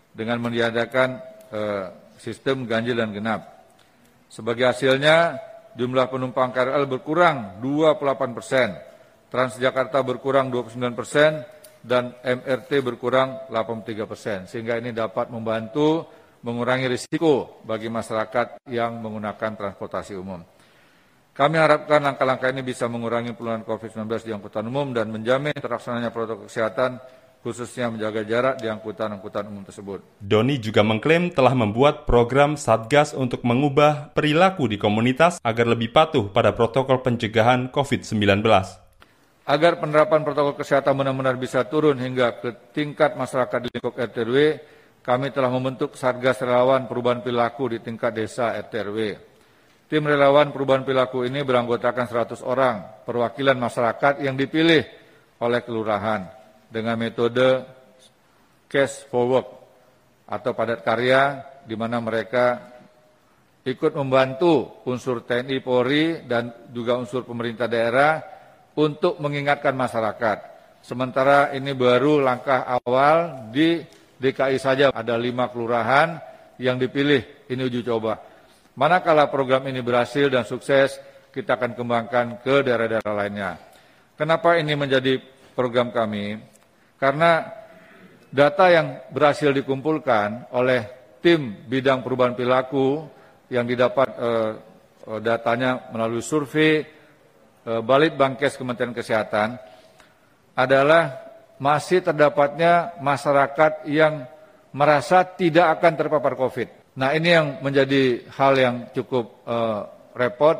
dengan 0.08 0.40
meniadakan 0.40 1.20
eh, 1.52 1.86
sistem 2.16 2.64
ganjil 2.64 2.96
dan 2.96 3.12
genap. 3.12 3.68
Sebagai 4.32 4.72
hasilnya, 4.72 5.36
jumlah 5.76 6.08
penumpang 6.08 6.48
KRL 6.48 6.88
berkurang 6.88 7.60
28 7.60 8.32
persen, 8.32 8.72
Transjakarta 9.28 10.00
berkurang 10.00 10.48
29 10.48 10.80
persen, 10.96 11.44
dan 11.84 12.16
MRT 12.24 12.80
berkurang 12.80 13.52
83 13.52 14.08
persen. 14.08 14.38
Sehingga 14.48 14.80
ini 14.80 14.96
dapat 14.96 15.28
membantu 15.28 16.08
mengurangi 16.42 16.90
risiko 16.90 17.62
bagi 17.62 17.86
masyarakat 17.86 18.66
yang 18.66 18.98
menggunakan 18.98 19.54
transportasi 19.54 20.18
umum. 20.18 20.42
Kami 21.32 21.56
harapkan 21.56 22.04
langkah-langkah 22.04 22.52
ini 22.52 22.60
bisa 22.60 22.84
mengurangi 22.92 23.32
penularan 23.32 23.64
COVID-19 23.64 24.04
di 24.28 24.30
angkutan 24.36 24.68
umum 24.68 24.92
dan 24.92 25.08
menjamin 25.08 25.56
terlaksananya 25.56 26.12
protokol 26.12 26.44
kesehatan 26.44 27.00
khususnya 27.42 27.90
menjaga 27.90 28.22
jarak 28.22 28.54
di 28.62 28.70
angkutan-angkutan 28.70 29.50
umum 29.50 29.66
tersebut. 29.66 30.04
Doni 30.22 30.62
juga 30.62 30.86
mengklaim 30.86 31.34
telah 31.34 31.56
membuat 31.58 32.06
program 32.06 32.54
Satgas 32.54 33.16
untuk 33.18 33.42
mengubah 33.42 34.14
perilaku 34.14 34.70
di 34.70 34.78
komunitas 34.78 35.42
agar 35.42 35.66
lebih 35.66 35.90
patuh 35.90 36.30
pada 36.30 36.54
protokol 36.54 37.02
pencegahan 37.02 37.72
COVID-19. 37.74 38.46
Agar 39.42 39.82
penerapan 39.82 40.22
protokol 40.22 40.54
kesehatan 40.54 40.94
benar-benar 40.94 41.34
bisa 41.34 41.66
turun 41.66 41.98
hingga 41.98 42.38
ke 42.38 42.54
tingkat 42.70 43.18
masyarakat 43.18 43.58
di 43.66 43.68
lingkup 43.74 43.98
RTRW, 43.98 44.36
kami 45.02 45.34
telah 45.34 45.50
membentuk 45.50 45.98
Satgas 45.98 46.38
Relawan 46.40 46.86
Perubahan 46.86 47.26
Perilaku 47.26 47.74
di 47.74 47.78
tingkat 47.82 48.14
desa 48.14 48.54
RTRW. 48.54 49.30
Tim 49.92 50.08
relawan 50.08 50.56
perubahan 50.56 50.88
perilaku 50.88 51.28
ini 51.28 51.44
beranggotakan 51.44 52.08
100 52.08 52.40
orang 52.48 53.04
perwakilan 53.04 53.60
masyarakat 53.60 54.24
yang 54.24 54.40
dipilih 54.40 54.80
oleh 55.36 55.60
kelurahan 55.60 56.32
dengan 56.72 56.96
metode 56.96 57.60
cash 58.72 59.04
for 59.12 59.28
work 59.28 59.48
atau 60.24 60.56
padat 60.56 60.80
karya 60.80 61.44
di 61.68 61.76
mana 61.76 62.00
mereka 62.00 62.72
ikut 63.68 63.92
membantu 63.92 64.80
unsur 64.88 65.28
TNI 65.28 65.60
Polri 65.60 66.24
dan 66.24 66.72
juga 66.72 66.96
unsur 66.96 67.28
pemerintah 67.28 67.68
daerah 67.68 68.24
untuk 68.72 69.20
mengingatkan 69.20 69.76
masyarakat. 69.76 70.38
Sementara 70.80 71.52
ini 71.52 71.76
baru 71.76 72.16
langkah 72.16 72.64
awal 72.64 73.52
di 73.52 73.84
DKI 74.22 74.56
saja 74.62 74.94
ada 74.94 75.18
lima 75.18 75.50
kelurahan 75.50 76.22
yang 76.62 76.78
dipilih 76.78 77.50
ini 77.50 77.62
uji 77.66 77.82
coba. 77.82 78.22
Manakala 78.78 79.26
program 79.26 79.66
ini 79.66 79.82
berhasil 79.82 80.30
dan 80.30 80.46
sukses, 80.46 80.96
kita 81.34 81.58
akan 81.58 81.74
kembangkan 81.74 82.38
ke 82.40 82.62
daerah-daerah 82.62 83.12
lainnya. 83.12 83.58
Kenapa 84.14 84.54
ini 84.56 84.78
menjadi 84.78 85.18
program 85.52 85.90
kami? 85.90 86.38
Karena 86.96 87.42
data 88.30 88.70
yang 88.70 89.10
berhasil 89.10 89.50
dikumpulkan 89.50 90.54
oleh 90.54 90.86
tim 91.20 91.66
bidang 91.66 92.00
perubahan 92.00 92.38
perilaku 92.38 93.04
yang 93.50 93.66
didapat 93.66 94.08
eh, 94.16 94.52
eh 95.02 95.20
datanya 95.20 95.90
melalui 95.90 96.22
survei 96.22 96.80
eh, 96.80 97.80
Balit 97.82 98.14
Bangkes 98.16 98.56
Kementerian 98.56 98.94
Kesehatan 98.94 99.58
adalah 100.56 101.31
masih 101.62 102.02
terdapatnya 102.02 102.98
masyarakat 102.98 103.86
yang 103.86 104.26
merasa 104.74 105.22
tidak 105.22 105.78
akan 105.78 105.92
terpapar 105.94 106.34
COVID. 106.34 106.98
Nah 106.98 107.14
ini 107.14 107.30
yang 107.30 107.62
menjadi 107.62 108.26
hal 108.34 108.58
yang 108.58 108.74
cukup 108.90 109.46
uh, 109.46 109.86
repot 110.18 110.58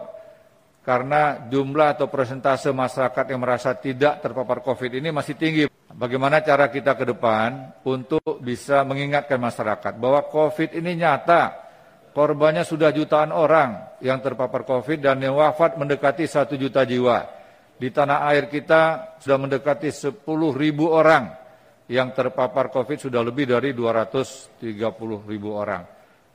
karena 0.87 1.43
jumlah 1.51 1.99
atau 1.99 2.07
persentase 2.07 2.71
masyarakat 2.71 3.35
yang 3.35 3.43
merasa 3.43 3.75
tidak 3.75 4.23
terpapar 4.23 4.63
COVID 4.63 5.03
ini 5.03 5.11
masih 5.11 5.35
tinggi. 5.35 5.67
Bagaimana 5.93 6.39
cara 6.41 6.71
kita 6.71 6.95
ke 6.95 7.05
depan 7.05 7.83
untuk 7.83 8.39
bisa 8.39 8.87
mengingatkan 8.87 9.43
masyarakat 9.43 9.99
bahwa 9.99 10.23
COVID 10.31 10.73
ini 10.79 11.03
nyata, 11.03 11.53
korbannya 12.15 12.63
sudah 12.63 12.95
jutaan 12.95 13.35
orang 13.35 13.99
yang 13.99 14.23
terpapar 14.23 14.63
COVID 14.63 15.03
dan 15.03 15.19
yang 15.19 15.35
wafat 15.35 15.75
mendekati 15.77 16.31
satu 16.31 16.55
juta 16.55 16.87
jiwa. 16.87 17.42
Di 17.83 17.91
tanah 17.91 18.31
air 18.31 18.47
kita 18.47 19.19
sudah 19.19 19.43
mendekati 19.43 19.91
10 19.91 20.23
ribu 20.55 20.87
orang 20.87 21.35
yang 21.91 22.15
terpapar 22.15 22.71
COVID 22.71 23.11
sudah 23.11 23.27
lebih 23.27 23.51
dari 23.51 23.75
230 23.75 24.63
ribu 25.27 25.51
orang. 25.51 25.83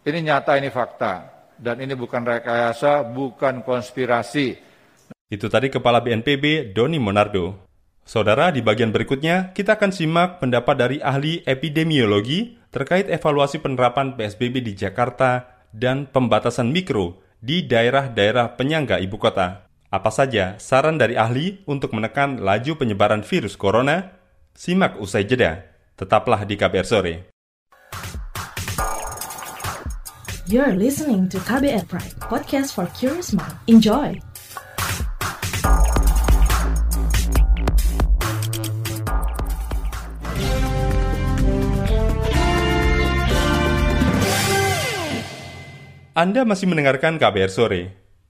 Ini 0.03 0.27
nyata, 0.27 0.59
ini 0.59 0.67
fakta 0.67 1.47
dan 1.55 1.79
ini 1.79 1.95
bukan 1.95 2.27
rekayasa, 2.27 3.07
bukan 3.07 3.63
konspirasi. 3.63 4.59
Itu 5.31 5.47
tadi 5.47 5.71
Kepala 5.71 6.03
BNPB 6.03 6.75
Doni 6.75 6.99
Monardo. 6.99 7.63
Saudara, 8.03 8.51
di 8.51 8.59
bagian 8.59 8.91
berikutnya 8.91 9.55
kita 9.55 9.79
akan 9.79 9.95
simak 9.95 10.43
pendapat 10.43 10.75
dari 10.75 10.97
ahli 10.99 11.47
epidemiologi 11.47 12.59
terkait 12.75 13.07
evaluasi 13.07 13.63
penerapan 13.63 14.19
PSBB 14.19 14.59
di 14.67 14.75
Jakarta 14.75 15.63
dan 15.71 16.11
pembatasan 16.11 16.75
mikro 16.75 17.23
di 17.39 17.63
daerah-daerah 17.63 18.59
penyangga 18.59 18.99
ibu 18.99 19.15
kota. 19.15 19.66
Apa 19.87 20.11
saja 20.11 20.59
saran 20.59 20.99
dari 20.99 21.15
ahli 21.15 21.63
untuk 21.63 21.95
menekan 21.95 22.43
laju 22.43 22.75
penyebaran 22.75 23.23
virus 23.23 23.55
corona? 23.55 24.19
Simak 24.51 24.99
usai 24.99 25.23
jeda. 25.23 25.63
Tetaplah 25.95 26.43
di 26.43 26.59
KBR 26.59 26.83
sore. 26.83 27.15
You're 30.51 30.75
listening 30.75 31.31
to 31.31 31.39
KBR 31.39 31.87
Pride, 31.87 32.19
podcast 32.19 32.75
for 32.75 32.91
curious 32.99 33.31
mind. 33.31 33.55
Enjoy! 33.71 34.19
Anda 46.11 46.43
masih 46.43 46.67
mendengarkan 46.67 47.15
KBR 47.15 47.51
Sore. 47.53 47.83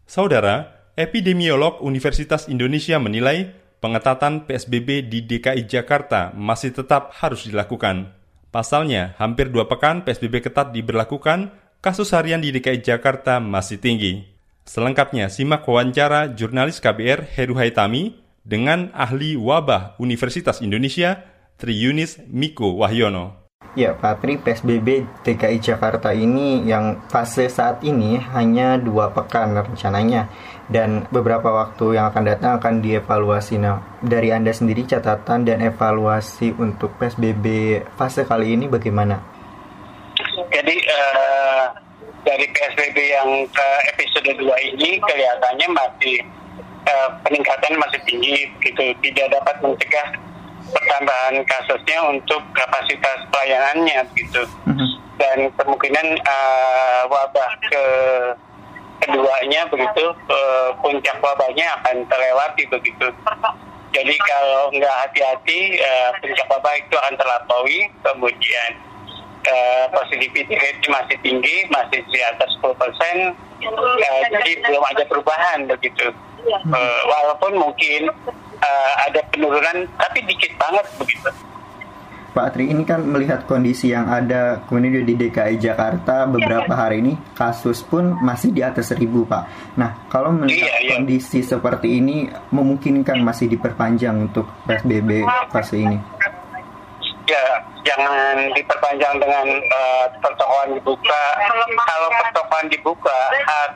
Saudara, 0.06 0.77
epidemiolog 0.98 1.78
Universitas 1.86 2.50
Indonesia 2.50 2.98
menilai 2.98 3.54
pengetatan 3.78 4.50
PSBB 4.50 5.06
di 5.06 5.22
DKI 5.30 5.70
Jakarta 5.70 6.34
masih 6.34 6.74
tetap 6.74 7.14
harus 7.22 7.46
dilakukan. 7.46 8.18
Pasalnya, 8.50 9.14
hampir 9.22 9.54
dua 9.54 9.70
pekan 9.70 10.02
PSBB 10.02 10.50
ketat 10.50 10.74
diberlakukan 10.74 11.54
kasus 11.86 12.10
harian 12.18 12.42
di 12.42 12.50
DKI 12.50 12.82
Jakarta 12.82 13.38
masih 13.38 13.78
tinggi. 13.78 14.26
Selengkapnya, 14.66 15.30
simak 15.30 15.64
wawancara 15.70 16.34
jurnalis 16.34 16.82
KBR 16.82 17.30
Heru 17.30 17.56
Haitami 17.62 18.18
dengan 18.42 18.90
ahli 18.98 19.38
wabah 19.38 19.96
Universitas 20.02 20.66
Indonesia, 20.66 21.24
Tri 21.62 21.78
Yunis 21.78 22.18
Miko 22.26 22.74
Wahyono. 22.74 23.47
Ya, 23.78 23.94
Pak 23.94 24.26
Tri, 24.26 24.42
PSBB 24.42 25.06
DKI 25.22 25.62
Jakarta 25.62 26.10
ini 26.10 26.66
yang 26.66 26.98
fase 27.13 27.46
saat 27.46 27.86
ini 27.86 28.18
hanya 28.34 28.74
dua 28.82 29.13
pekan 29.13 29.54
rencananya. 29.54 30.34
Dan 30.66 31.06
beberapa 31.13 31.54
waktu 31.54 31.94
yang 31.94 32.10
akan 32.10 32.26
datang 32.26 32.58
akan 32.58 32.82
dievaluasi. 32.82 33.62
Nah, 33.62 34.02
dari 34.02 34.34
Anda 34.34 34.50
sendiri 34.50 34.82
catatan 34.82 35.46
dan 35.46 35.62
evaluasi 35.62 36.58
untuk 36.58 36.98
PSBB 36.98 37.46
fase 37.94 38.26
kali 38.26 38.58
ini 38.58 38.66
bagaimana? 38.66 39.22
Jadi 40.50 40.76
uh, 40.90 41.70
dari 42.26 42.50
PSBB 42.50 42.98
yang 42.98 43.46
ke 43.46 43.68
episode 43.94 44.42
2 44.42 44.74
ini 44.74 44.98
kelihatannya 45.06 45.68
masih 45.78 46.26
uh, 46.90 47.13
peningkatan 47.22 47.78
masih 47.78 48.02
tinggi 48.10 48.50
gitu 48.58 48.90
tidak 49.06 49.38
dapat 49.38 49.56
mencegah 49.62 50.08
pertambahan 50.72 51.36
kasusnya 51.46 52.00
untuk 52.08 52.42
kapasitas 52.54 53.24
pelayanannya 53.32 54.00
gitu 54.16 54.44
mhm. 54.68 54.88
dan 55.18 55.38
kemungkinan 55.56 56.08
uh, 56.24 57.02
wabah 57.10 57.52
ke 57.68 57.84
keduanya 59.06 59.62
begitu 59.70 60.06
uh, 60.32 60.70
puncak 60.82 61.18
wabahnya 61.22 61.66
akan 61.82 62.04
terlewati 62.10 62.64
begitu 62.68 63.08
jadi 63.96 64.16
kalau 64.20 64.74
nggak 64.74 64.96
hati-hati 65.08 65.80
uh, 65.80 66.12
puncak 66.20 66.48
wabah 66.50 66.74
itu 66.76 66.96
akan 66.98 67.16
terlampaui 67.16 67.80
kemudian 68.04 68.72
uh, 69.48 69.86
positivity 69.96 70.56
rate 70.56 70.86
masih 70.88 71.18
tinggi, 71.24 71.68
masih 71.72 72.04
di 72.12 72.20
atas 72.24 72.50
10 72.60 72.76
persen, 72.76 73.16
uh, 73.64 74.22
jadi 74.32 74.52
belum 74.64 74.84
ada 74.96 75.04
perubahan 75.08 75.68
begitu. 75.68 76.12
Uh, 76.48 77.02
walaupun 77.12 77.60
mungkin 77.60 78.08
uh, 78.62 78.91
ada 79.08 79.22
penurunan, 79.34 79.88
tapi 79.98 80.24
dikit 80.26 80.52
banget 80.58 80.86
begitu. 80.98 81.30
Pak 82.38 82.54
Tri 82.54 82.70
ini 82.70 82.86
kan 82.86 83.02
melihat 83.02 83.50
kondisi 83.50 83.89
yang 83.89 84.06
ada 84.06 84.62
kemudian 84.70 85.02
di 85.02 85.17
DKI 85.17 85.58
Jakarta 85.58 86.30
beberapa 86.30 86.70
hari 86.78 87.02
ini 87.02 87.17
kasus 87.34 87.82
pun 87.82 88.13
masih 88.22 88.54
di 88.54 88.62
atas 88.62 88.93
seribu 88.93 89.26
Pak. 89.26 89.74
Nah 89.74 90.06
kalau 90.06 90.30
melihat 90.30 90.70
iya, 90.70 90.86
iya. 90.86 90.89
kondisi 91.02 91.41
seperti 91.41 91.98
ini 91.98 92.30
memungkinkan 92.54 93.26
masih 93.26 93.50
diperpanjang 93.50 94.30
untuk 94.30 94.46
PSBB 94.70 95.26
fase 95.50 95.82
ini? 95.82 95.98
Ya 97.26 97.41
jangan 97.82 98.54
diperpanjang 98.54 99.17
dengan 99.17 99.48
uh, 99.58 100.06
pertokohan 100.22 100.78
dibuka. 100.78 101.22
Kalau 101.89 102.10
pertokohan 102.22 102.67
dibuka, 102.70 103.20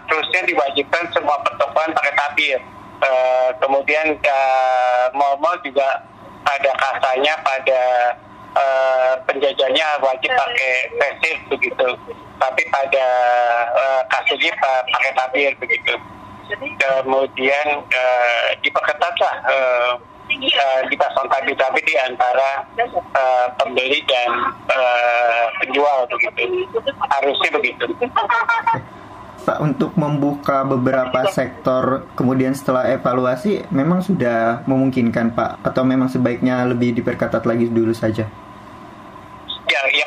harusnya 0.06 0.42
diwajibkan 0.46 1.10
semua 1.10 1.42
pertokohan 1.42 1.90
pakai 1.98 2.14
tabir. 2.14 2.62
Uh, 3.02 3.50
kemudian 3.58 4.14
uh, 4.14 5.06
mal-mal 5.18 5.58
juga 5.66 6.06
ada 6.46 6.72
kasanya 6.78 7.34
pada 7.42 7.82
uh, 8.54 9.14
penjajahnya 9.26 9.98
wajib 10.06 10.30
pakai 10.30 10.74
face 11.02 11.42
begitu. 11.50 11.88
Tapi 12.38 12.62
pada 12.70 13.08
uh, 13.74 14.02
kasusnya 14.06 14.54
pakai 14.86 15.12
tabir 15.18 15.52
begitu. 15.58 15.98
Kemudian 16.78 17.68
uh, 17.90 18.48
diperketatlah 18.62 19.36
uh, 19.50 19.92
uh, 20.30 20.82
dipasang 20.86 21.26
tabir-tabir 21.26 21.82
di 21.82 21.96
antara 22.06 22.70
uh, 23.18 23.48
pembeli 23.58 23.98
dan 24.06 24.30
uh, 24.70 25.46
penjual 25.58 26.06
begitu. 26.06 26.70
Harusnya 27.02 27.50
begitu. 27.58 27.86
Pak 29.42 29.58
untuk 29.60 29.98
membuka 29.98 30.62
beberapa 30.62 31.28
sektor 31.34 32.06
kemudian 32.14 32.54
setelah 32.54 32.88
evaluasi 32.94 33.66
memang 33.74 34.06
sudah 34.06 34.62
memungkinkan 34.70 35.34
Pak 35.34 35.66
atau 35.66 35.82
memang 35.82 36.08
sebaiknya 36.08 36.64
lebih 36.70 36.94
diperketat 36.94 37.44
lagi 37.44 37.68
dulu 37.68 37.92
saja? 37.92 38.30
Ya, 39.66 39.82
ya 39.94 40.06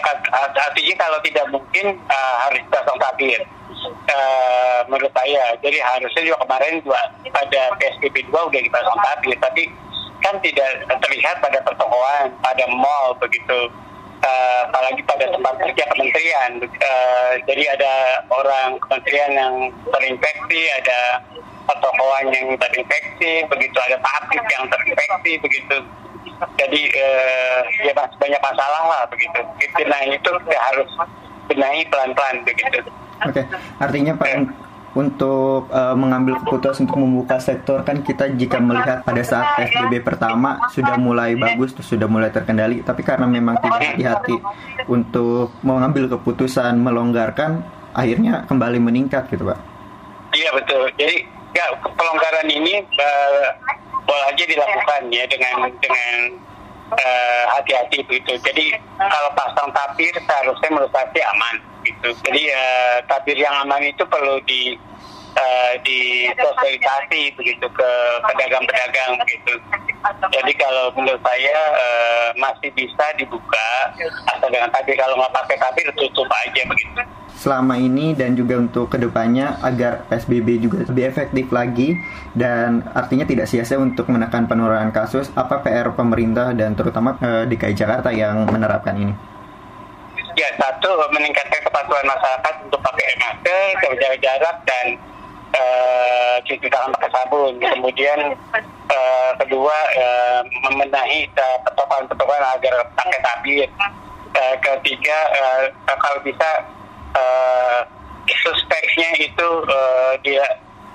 artinya 0.75 0.95
kalau 0.99 1.19
tidak 1.25 1.47
mungkin 1.51 1.99
uh, 2.11 2.37
harus 2.47 2.63
pasang 2.71 2.99
tabir. 3.01 3.41
Uh, 4.05 4.81
menurut 4.89 5.13
saya, 5.13 5.57
jadi 5.61 5.81
harusnya 5.81 6.23
juga 6.29 6.39
kemarin 6.45 6.81
juga 6.81 7.01
pada 7.33 7.63
PSBB 7.81 8.29
2 8.29 8.33
udah 8.33 8.61
dipasang 8.61 8.99
tabir, 9.01 9.37
tapi 9.41 9.63
kan 10.25 10.37
tidak 10.41 10.89
terlihat 10.89 11.37
pada 11.41 11.59
pertokoan, 11.65 12.33
pada 12.41 12.65
mall 12.73 13.17
begitu. 13.21 13.69
Uh, 14.25 14.73
apalagi 14.73 15.05
pada 15.05 15.29
tempat 15.29 15.55
kerja 15.61 15.85
kementerian. 15.93 16.51
Uh, 16.65 17.33
jadi 17.45 17.77
ada 17.77 17.93
orang 18.33 18.81
kementerian 18.81 19.31
yang 19.37 19.55
terinfeksi, 19.93 20.65
ada 20.81 21.21
pertokoan 21.69 22.33
yang 22.33 22.57
terinfeksi, 22.57 23.45
begitu 23.53 23.77
ada 23.85 24.01
pabrik 24.01 24.41
yang 24.49 24.65
terinfeksi, 24.73 25.33
begitu. 25.45 25.77
Jadi 26.57 26.83
uh, 26.97 27.61
ya 27.85 27.93
masih 27.93 28.17
banyak 28.17 28.41
masalah 28.41 28.83
lah 28.89 29.03
begitu. 29.13 29.45
Nah 29.85 30.03
itu 30.09 30.31
harus 30.57 30.89
benahi 31.53 31.85
pelan-pelan 31.93 32.49
begitu. 32.49 32.81
Oke, 33.29 33.45
okay. 33.45 33.45
artinya 33.77 34.17
Pak 34.17 34.64
untuk 34.95 35.67
uh, 35.75 35.95
mengambil 35.99 36.39
keputusan 36.47 36.87
untuk 36.87 37.03
membuka 37.03 37.43
sektor 37.43 37.83
kan 37.83 37.99
kita 38.07 38.31
jika 38.39 38.63
melihat 38.63 39.03
pada 39.03 39.23
saat 39.27 39.59
PSBB 39.59 40.07
pertama 40.07 40.63
sudah 40.71 40.95
mulai 40.95 41.35
bagus 41.35 41.75
sudah 41.83 42.07
mulai 42.07 42.31
terkendali 42.31 42.81
tapi 42.87 43.03
karena 43.03 43.27
memang 43.27 43.59
tidak 43.59 43.95
hati-hati 43.95 44.39
untuk 44.87 45.51
mengambil 45.67 46.07
keputusan 46.15 46.79
melonggarkan 46.79 47.67
akhirnya 47.91 48.47
kembali 48.47 48.79
meningkat 48.79 49.27
gitu 49.35 49.51
Pak. 49.51 49.59
Iya 50.35 50.51
betul. 50.55 50.87
Jadi 50.95 51.27
ya 51.55 51.67
pelonggaran 51.83 52.49
ini 52.51 52.83
uh, 52.83 53.47
boleh 54.07 54.25
aja 54.31 54.45
dilakukan 54.47 55.11
ya 55.11 55.27
dengan 55.27 55.71
dengan 55.83 56.15
uh, 56.95 57.45
hati-hati 57.59 58.03
begitu. 58.07 58.39
Jadi 58.47 58.79
kalau 58.99 59.31
pasang 59.35 59.71
tabir 59.75 60.15
seharusnya 60.23 60.69
menurut 60.71 60.91
saya 60.95 61.27
aman 61.35 61.74
gitu. 61.85 62.09
Jadi 62.25 62.43
uh, 62.51 62.97
tabir 63.07 63.37
yang 63.39 63.55
aman 63.63 63.85
itu 63.85 64.03
perlu 64.09 64.41
di 64.49 64.75
uh, 65.37 65.75
disosialisasi 65.83 67.35
begitu 67.37 67.67
ke 67.71 67.91
pedagang-pedagang 68.25 69.19
begitu. 69.21 69.53
Jadi 70.31 70.53
kalau 70.57 70.93
menurut 70.97 71.21
saya 71.23 71.57
uh, 71.75 72.29
masih 72.39 72.71
bisa 72.73 73.05
dibuka 73.19 73.69
asal 74.31 74.49
dengan 74.51 74.71
tadi 74.73 74.93
kalau 74.97 75.19
nggak 75.19 75.35
pakai 75.35 75.57
tabir 75.61 75.89
tutup 75.99 76.29
aja 76.31 76.63
begitu. 76.67 77.01
Selama 77.35 77.77
ini 77.77 78.17
dan 78.17 78.39
juga 78.39 78.57
untuk 78.57 78.89
ke 78.89 78.97
depannya 78.97 79.61
agar 79.61 80.09
PSBB 80.09 80.65
juga 80.65 80.87
lebih 80.89 81.05
efektif 81.05 81.53
lagi 81.53 81.99
dan 82.33 82.81
artinya 82.95 83.29
tidak 83.29 83.51
sia-sia 83.51 83.77
untuk 83.77 84.09
menekan 84.09 84.49
penurunan 84.49 84.89
kasus. 84.95 85.29
Apa 85.37 85.61
PR 85.61 85.93
pemerintah 85.93 86.57
dan 86.57 86.73
terutama 86.73 87.19
uh, 87.21 87.45
DKI 87.45 87.75
Jakarta 87.77 88.15
yang 88.15 88.49
menerapkan 88.49 88.97
ini? 88.97 89.34
Ya 90.35 90.49
satu 90.59 90.91
meningkatkan 91.15 91.63
kepatuhan 91.63 92.07
masyarakat 92.11 92.55
untuk 92.67 92.83
pakai 92.83 93.07
masker, 93.23 93.95
jaga 94.03 94.19
jarak 94.19 94.57
dan 94.67 94.87
uh, 95.55 96.37
cuci 96.43 96.67
tangan 96.67 96.91
pakai 96.99 97.11
sabun. 97.15 97.55
Kemudian 97.63 98.35
uh, 98.91 99.31
kedua 99.39 99.77
uh, 99.95 100.41
membenahi 100.67 101.31
petokan-petokan 101.63 102.43
agar 102.59 102.75
pakai 102.99 103.21
tabir. 103.23 103.69
Uh, 104.35 104.57
ketiga 104.59 105.19
uh, 105.39 105.63
kalau 105.87 106.19
bisa 106.27 106.51
uh, 107.15 107.81
suspeknya 108.27 109.15
itu 109.23 109.49
uh, 109.71 110.19
dia 110.27 110.43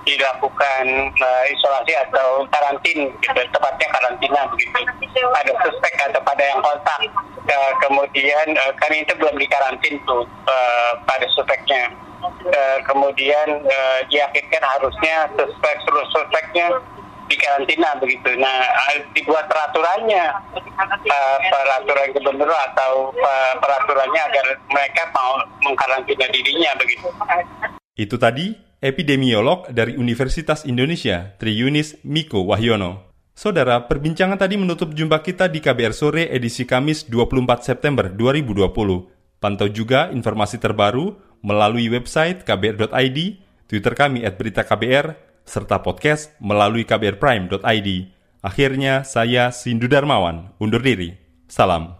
dilakukan 0.08 0.84
uh, 1.12 1.44
isolasi 1.52 1.92
atau 2.08 2.48
karantin, 2.48 3.12
gitu, 3.20 3.40
tepatnya 3.52 3.88
karantina 3.92 4.40
begitu. 4.52 4.80
Ada 5.36 5.52
suspek 5.64 5.92
atau 6.08 6.20
pada 6.24 6.40
yang 6.40 6.60
kontak, 6.64 7.00
uh, 7.48 7.72
kemudian 7.84 8.46
uh, 8.56 8.72
kan 8.80 8.92
itu 8.96 9.12
belum 9.16 9.36
dikarantin 9.36 10.00
tuh 10.08 10.24
uh, 10.48 10.92
pada 11.04 11.26
suspeknya. 11.36 11.92
Uh, 12.20 12.78
kemudian 12.84 13.64
uh, 13.64 14.00
diyakinkan 14.12 14.60
harusnya 14.60 15.28
suspek 15.36 15.76
seluruh 15.84 16.08
suspeknya 16.12 16.68
di 17.30 17.36
karantina 17.38 17.94
begitu. 17.96 18.34
Nah, 18.36 18.66
dibuat 19.14 19.46
peraturannya, 19.46 20.34
uh, 20.84 21.38
peraturan 21.48 22.10
gubernur 22.12 22.50
atau 22.72 23.14
uh, 23.14 23.52
peraturannya 23.62 24.20
agar 24.20 24.46
mereka 24.68 25.02
mau 25.14 25.38
mengkarantina 25.62 26.26
dirinya 26.28 26.74
begitu. 26.76 27.08
Itu 27.94 28.16
tadi 28.18 28.69
epidemiolog 28.80 29.68
dari 29.70 29.94
Universitas 29.94 30.64
Indonesia, 30.64 31.36
Triunis 31.36 32.00
Miko 32.02 32.44
Wahyono. 32.48 33.12
Saudara, 33.36 33.88
perbincangan 33.88 34.36
tadi 34.36 34.60
menutup 34.60 34.92
jumpa 34.92 35.24
kita 35.24 35.48
di 35.48 35.64
KBR 35.64 35.94
Sore 35.96 36.28
edisi 36.28 36.68
Kamis 36.68 37.08
24 37.08 37.64
September 37.64 38.12
2020. 38.12 39.40
Pantau 39.40 39.68
juga 39.72 40.12
informasi 40.12 40.60
terbaru 40.60 41.16
melalui 41.40 41.88
website 41.88 42.44
kbr.id, 42.44 43.18
Twitter 43.64 43.94
kami 43.96 44.28
at 44.28 44.36
berita 44.36 44.60
KBR, 44.68 45.16
serta 45.48 45.80
podcast 45.80 46.36
melalui 46.40 46.84
kbrprime.id. 46.84 47.88
Akhirnya, 48.44 49.04
saya 49.04 49.52
Sindu 49.52 49.88
Darmawan, 49.88 50.52
undur 50.60 50.80
diri. 50.84 51.16
Salam. 51.48 51.99